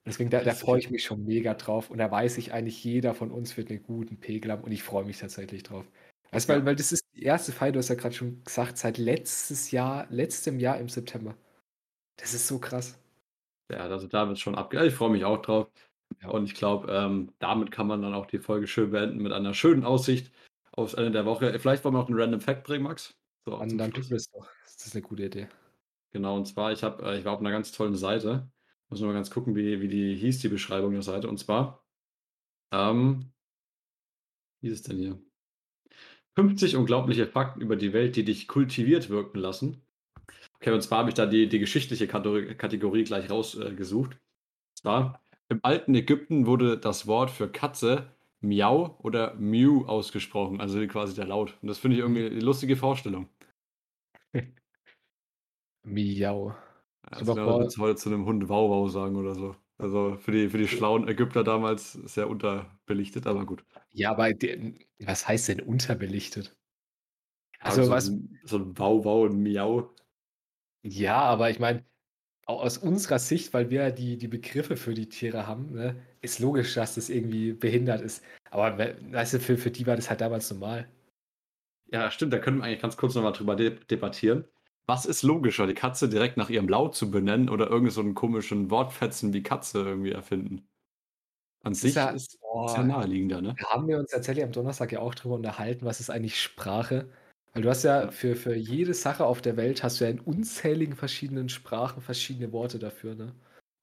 Deswegen, 0.06 0.30
da 0.32 0.43
da 0.43 0.56
freue 0.56 0.80
ich 0.80 0.89
mich 0.91 1.04
schon 1.06 1.26
mega 1.26 1.54
drauf 1.56 1.89
und 1.91 2.00
da 2.00 2.12
weiß 2.12 2.38
ich 2.39 2.54
eigentlich, 2.54 2.84
jeder 2.84 3.15
von 3.15 3.32
uns 3.32 3.58
wird 3.58 3.69
'nen 3.69 3.84
guten 3.84 4.19
Pegel 4.19 4.52
haben 4.52 4.63
und 4.63 4.71
ich 4.71 4.84
freue 4.84 5.06
mich 5.06 5.19
tatsächlich 5.19 5.63
drauf. 5.63 5.86
Weißt 6.32 6.50
du, 6.50 6.54
weil 6.54 6.60
Ja. 6.62 6.65
weil 6.65 6.76
das 6.78 6.91
ist 6.93 7.06
die 7.15 7.24
1. 7.24 7.54
Feier, 7.54 7.71
du 7.74 7.80
hast 7.80 7.89
ja 7.89 7.95
grad 7.95 8.15
schon 8.15 8.43
gesagt, 8.43 8.78
seit 8.78 8.98
letztes 9.00 9.71
Jahr 9.71 10.08
letztem 10.12 10.60
Jahr 10.60 10.80
im 10.80 10.89
September. 10.89 11.38
Das 12.17 12.34
ist 12.34 12.48
so 12.48 12.60
krass. 12.60 13.00
Ja, 13.69 13.78
also, 13.80 14.08
da 14.08 14.28
wird's 14.28 14.41
schon 14.41 14.56
abgehen. 14.56 14.82
Ja, 14.82 14.88
ich 14.88 14.93
freue 14.93 15.10
mich 15.10 15.25
auch 15.25 15.41
drauf. 15.41 15.71
Ja. 16.21 16.30
Und 16.30 16.45
ich 16.45 16.54
glaube, 16.54 16.91
ähm, 16.91 17.34
damit 17.39 17.71
kann 17.71 17.88
man 17.88 18.01
dann 18.01 18.13
auch 18.13 18.25
die 18.28 18.39
Folge 18.39 18.67
schön 18.67 18.91
beenden 18.91 19.17
mit 19.23 19.32
einer 19.34 19.54
schönen 19.54 19.84
Aussicht 19.84 20.32
aufs 20.71 20.93
Ende 20.93 21.12
der 21.12 21.25
Woche. 21.25 21.58
Vielleicht 21.60 21.84
wollen 21.84 21.95
wir 21.95 21.99
noch 22.01 22.10
'n 22.10 22.15
Random 22.19 22.41
Fact 22.41 22.63
bringen, 22.63 22.84
Max? 22.84 23.15
So 23.45 23.58
Dann 23.60 23.78
dann 23.78 23.93
tun 23.93 24.10
wir 24.10 24.17
es 24.17 24.30
doch. 24.32 24.47
Das 24.63 24.86
ist 24.86 24.95
'ne 24.95 25.01
gute 25.01 25.25
Idee. 25.25 25.47
Genau, 26.13 26.38
und 26.38 26.45
zwar, 26.47 26.71
ich 26.71 26.84
habe 26.84 27.04
äh, 27.06 27.19
ich 27.19 27.25
war 27.25 27.34
auf 27.34 27.41
'ner 27.41 27.51
ganz 27.51 27.71
tollen 27.71 27.95
Seite. 27.95 28.49
Muss 28.89 28.99
nur 28.99 29.10
mal 29.10 29.15
ganz 29.15 29.32
gucken, 29.32 29.56
wie 29.56 29.82
wie 29.82 29.88
die 29.88 30.15
hieß, 30.15 30.39
die 30.39 30.47
Beschreibung 30.49 30.93
der 30.93 31.01
Seite. 31.01 31.28
Und 31.30 31.38
zwar, 31.39 31.84
ähm 32.71 33.32
wie 34.63 34.67
ist 34.69 34.80
es 34.80 34.84
denn 34.84 34.97
hier? 34.97 35.25
„50 36.38 36.75
unglaubliche 36.75 37.28
Fakten 37.28 37.62
über 37.62 37.78
die 37.78 37.93
Welt, 37.93 38.17
die 38.17 38.25
dich 38.25 38.47
kultiviert 38.49 39.10
wirken 39.10 39.39
lassen.“ 39.39 39.85
Okay, 40.62 40.72
und 40.72 40.82
zwar 40.82 41.00
habe 41.00 41.10
ich 41.10 41.15
da 41.15 41.26
die 41.26 41.48
die 41.50 41.60
geschichtliche 41.60 42.08
Kategor 42.08 42.41
Kategorie 42.56 43.04
gleich 43.04 43.30
raus 43.30 43.56
äh, 43.56 43.76
zwar: 44.76 45.22
„Im 45.50 45.60
alten 45.63 45.96
Ägypten 45.96 46.48
wurde 46.48 46.78
das 46.78 47.08
Wort 47.08 47.32
für 47.32 47.50
Katze 47.50 48.08
Miau 48.41 48.98
oder 49.04 49.36
Mew 49.36 49.86
ausgesprochen“, 49.88 50.62
also, 50.62 50.86
quasi 50.88 51.15
der 51.15 51.28
Laut. 51.28 51.58
Und 51.62 51.70
das 51.70 51.80
finde 51.80 51.98
ich 51.98 52.04
irgendwie 52.04 52.24
'ne 52.30 52.41
lustige 52.41 52.78
Vorstellung. 52.78 53.30
Miau. 55.86 56.56
Also, 57.04 57.36
vor 57.36 57.58
würdest 57.58 57.78
du 57.78 57.82
heute 57.82 57.96
zu 57.98 58.10
'nem 58.10 58.26
Hund 58.26 58.50
Wau 58.50 58.70
Wau 58.70 58.88
sagen 58.89 59.15
oder 59.15 59.36
so? 59.36 59.56
Also 59.78 60.15
für 60.18 60.32
die, 60.32 60.50
für 60.50 60.58
die 60.58 60.68
schlauen 60.68 61.08
Ägypter 61.08 61.44
damals 61.44 61.94
sehr 61.94 62.30
unterbelichtet, 62.30 63.28
aber 63.28 63.46
gut. 63.46 63.65
Ja, 63.94 64.12
aber 64.12 64.34
de, 64.34 64.74
was 65.00 65.28
heißt 65.28 65.48
denn 65.50 65.62
unterbelichtet? 65.62 66.56
Also, 67.62 67.84
so 67.84 67.91
was. 67.91 68.12
Ein, 68.12 68.39
so 68.44 68.58
ein 68.58 68.78
Wow, 68.78 69.04
Wow 69.06 69.26
und 69.26 69.41
Miau. 69.41 69.96
Ja, 70.88 71.19
aber 71.19 71.50
ich 71.50 71.58
meine, 71.58 71.84
aus 72.45 72.78
unserer 72.78 73.17
Sicht, 73.17 73.54
weil 73.56 73.71
wir 73.71 73.89
die, 73.89 74.17
die 74.17 74.28
Begriffe 74.28 74.78
für 74.78 74.93
die 74.93 75.10
Tiere 75.10 75.48
haben, 75.48 75.74
ne, 75.74 75.95
ist 76.21 76.38
logisch, 76.38 76.76
dass 76.76 76.93
das 76.93 77.10
irgendwie 77.10 77.54
behindert 77.54 78.02
ist. 78.02 78.24
Aber 78.52 78.78
weißt 78.78 79.34
du, 79.34 79.39
für, 79.39 79.58
für 79.58 79.71
die 79.71 79.88
war 79.88 79.95
das 79.95 80.12
halt 80.12 80.21
damals 80.21 80.52
normal. 80.52 80.88
Ja, 81.91 82.12
stimmt, 82.12 82.34
da 82.34 82.39
können 82.39 82.60
wir 82.60 82.65
eigentlich 82.65 82.82
ganz 82.82 82.98
kurz 82.98 83.15
nochmal 83.15 83.34
drüber 83.34 83.56
de 83.56 83.80
debattieren. 83.86 84.45
Was 84.86 85.08
ist 85.08 85.24
logischer, 85.24 85.65
die 85.65 85.74
Katze 85.74 86.08
direkt 86.08 86.38
nach 86.38 86.52
ihrem 86.52 86.69
Laut 86.69 86.95
zu 86.95 87.10
benennen 87.10 87.50
oder 87.50 87.65
irgendeinen 87.65 88.10
so 88.10 88.13
komischen 88.13 88.69
Wortfetzen 88.69 89.34
wie 89.34 89.41
Katze 89.41 89.80
irgendwie 89.80 90.12
erfinden? 90.12 90.67
An 91.63 91.74
sich 91.74 91.89
ist 91.89 91.95
ja, 91.95 92.10
ist 92.10 92.38
oh, 92.41 92.67
sehr 92.67 92.84
naheliegender, 92.84 93.41
ne? 93.41 93.56
Da 93.60 93.69
haben 93.71 93.88
wir 93.88 93.98
uns 93.98 94.12
tatsächlich 94.12 94.45
am 94.45 94.52
Donnerstag 94.52 94.91
ja 94.91 95.00
auch 95.00 95.15
drüber 95.15 95.34
unterhalten, 95.34 95.84
was 95.84 96.00
ist 96.00 96.12
eigentlich 96.12 96.39
Sprache? 96.39 97.10
Weil 97.56 97.62
du 97.62 97.70
hast 97.70 97.84
ja 97.84 98.12
für, 98.12 98.36
für 98.36 98.54
jede 98.54 98.94
Sache 98.94 99.26
auf 99.26 99.41
der 99.41 99.56
Welt 99.56 99.82
hast 99.82 100.00
du 100.00 100.04
ja 100.04 100.12
in 100.12 100.20
unzähligen 100.20 100.96
verschiedenen 100.96 101.48
Sprachen 101.48 102.02
verschiedene 102.02 102.52
Worte 102.52 102.80
dafür, 102.80 103.15
ne? 103.15 103.34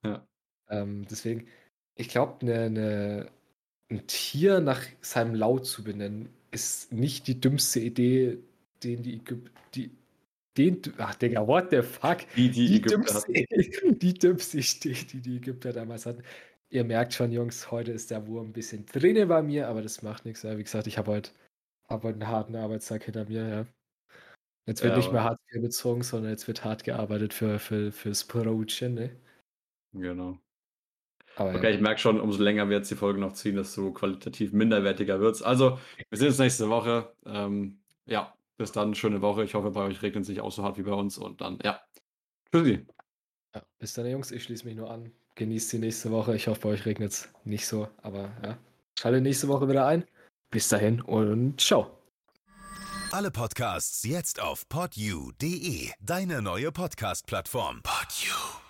Ja. 0.04 0.26
Ähm, 0.68 1.06
deswegen, 1.10 1.46
ich 1.94 2.10
glaube, 2.10 2.44
ne, 2.44 2.68
ne, 2.68 3.30
ein 3.90 4.06
Tier 4.06 4.60
nach 4.60 4.82
seinem 5.00 5.34
Laut 5.34 5.66
zu 5.66 5.84
benennen, 5.84 6.28
ist 6.50 6.92
nicht 6.92 7.26
die 7.26 7.40
dümmste 7.40 7.80
Idee, 7.80 8.38
den 8.84 9.02
die 9.02 9.14
Ägypter, 9.14 9.50
die, 9.74 9.90
den, 10.58 10.82
ach 10.98 11.14
Digga, 11.14 11.46
what 11.46 11.70
the 11.70 11.80
fuck? 11.80 12.18
Die, 12.36 12.50
die, 12.50 12.66
die, 12.66 12.82
dümmste, 12.82 13.32
die 13.90 14.14
dümmste 14.14 14.58
Idee, 14.58 14.96
die 15.12 15.20
die 15.20 15.36
Ägypter 15.36 15.72
damals 15.72 16.04
hatten. 16.04 16.22
Ihr 16.68 16.84
merkt 16.84 17.14
schon, 17.14 17.32
Jungs, 17.32 17.70
heute 17.70 17.92
ist 17.92 18.10
der 18.10 18.26
Wurm 18.26 18.48
ein 18.48 18.52
bisschen 18.52 18.84
drinne 18.84 19.26
bei 19.26 19.40
mir, 19.40 19.68
aber 19.68 19.80
das 19.80 20.02
macht 20.02 20.26
nichts. 20.26 20.44
Wie 20.44 20.62
gesagt, 20.62 20.86
ich 20.86 20.98
habe 20.98 21.10
heute, 21.10 21.30
heute 21.92 22.20
einen 22.20 22.28
harten 22.28 22.56
Arbeitstag 22.56 23.04
hinter 23.04 23.26
mir, 23.26 23.48
ja. 23.48 23.66
Jetzt 24.66 24.82
wird 24.82 24.92
ja, 24.92 24.96
nicht 24.96 25.12
mehr 25.12 25.24
hart 25.24 25.40
bezogen, 25.52 26.02
sondern 26.02 26.30
jetzt 26.30 26.46
wird 26.46 26.64
hart 26.64 26.84
gearbeitet 26.84 27.34
für, 27.34 27.58
für, 27.58 27.90
fürs 27.90 28.24
Brotchen, 28.24 28.94
ne? 28.94 29.16
Genau. 29.92 30.38
Aber 31.36 31.54
okay, 31.54 31.70
ja. 31.70 31.74
ich 31.74 31.80
merke 31.80 32.00
schon, 32.00 32.20
umso 32.20 32.42
länger 32.42 32.68
wir 32.68 32.76
jetzt 32.76 32.90
die 32.90 32.96
Folge 32.96 33.18
noch 33.18 33.32
ziehen, 33.32 33.56
desto 33.56 33.92
qualitativ 33.92 34.52
minderwertiger 34.52 35.20
wird 35.20 35.36
es. 35.36 35.42
Also, 35.42 35.78
wir 36.10 36.18
sehen 36.18 36.28
uns 36.28 36.38
nächste 36.38 36.68
Woche. 36.68 37.12
Ähm, 37.26 37.80
ja, 38.06 38.34
bis 38.56 38.72
dann, 38.72 38.94
schöne 38.94 39.22
Woche. 39.22 39.42
Ich 39.44 39.54
hoffe, 39.54 39.70
bei 39.70 39.82
euch 39.82 40.02
regnet 40.02 40.24
es 40.24 40.28
nicht 40.28 40.40
auch 40.40 40.52
so 40.52 40.62
hart 40.62 40.78
wie 40.78 40.82
bei 40.82 40.92
uns. 40.92 41.18
Und 41.18 41.40
dann, 41.40 41.58
ja. 41.64 41.80
Tschüssi. 42.52 42.86
Ja, 43.54 43.62
bis 43.78 43.94
dann, 43.94 44.06
Jungs. 44.06 44.30
Ich 44.30 44.44
schließe 44.44 44.66
mich 44.66 44.76
nur 44.76 44.90
an. 44.90 45.10
Genießt 45.34 45.72
die 45.72 45.78
nächste 45.78 46.10
Woche. 46.10 46.36
Ich 46.36 46.48
hoffe, 46.48 46.60
bei 46.60 46.68
euch 46.68 46.84
regnet 46.84 47.12
es 47.12 47.32
nicht 47.44 47.66
so. 47.66 47.88
Aber 48.02 48.30
ja, 48.44 48.58
schalte 48.98 49.20
nächste 49.20 49.48
Woche 49.48 49.68
wieder 49.68 49.86
ein. 49.86 50.04
Bis 50.52 50.68
dahin 50.68 51.00
und 51.00 51.60
ciao. 51.60 51.98
Alle 53.10 53.30
Podcasts 53.30 54.04
jetzt 54.04 54.40
auf 54.40 54.68
podyou.de, 54.68 55.90
deine 56.00 56.40
neue 56.40 56.70
Podcast-Plattform. 56.70 57.82
Podyou. 57.82 58.61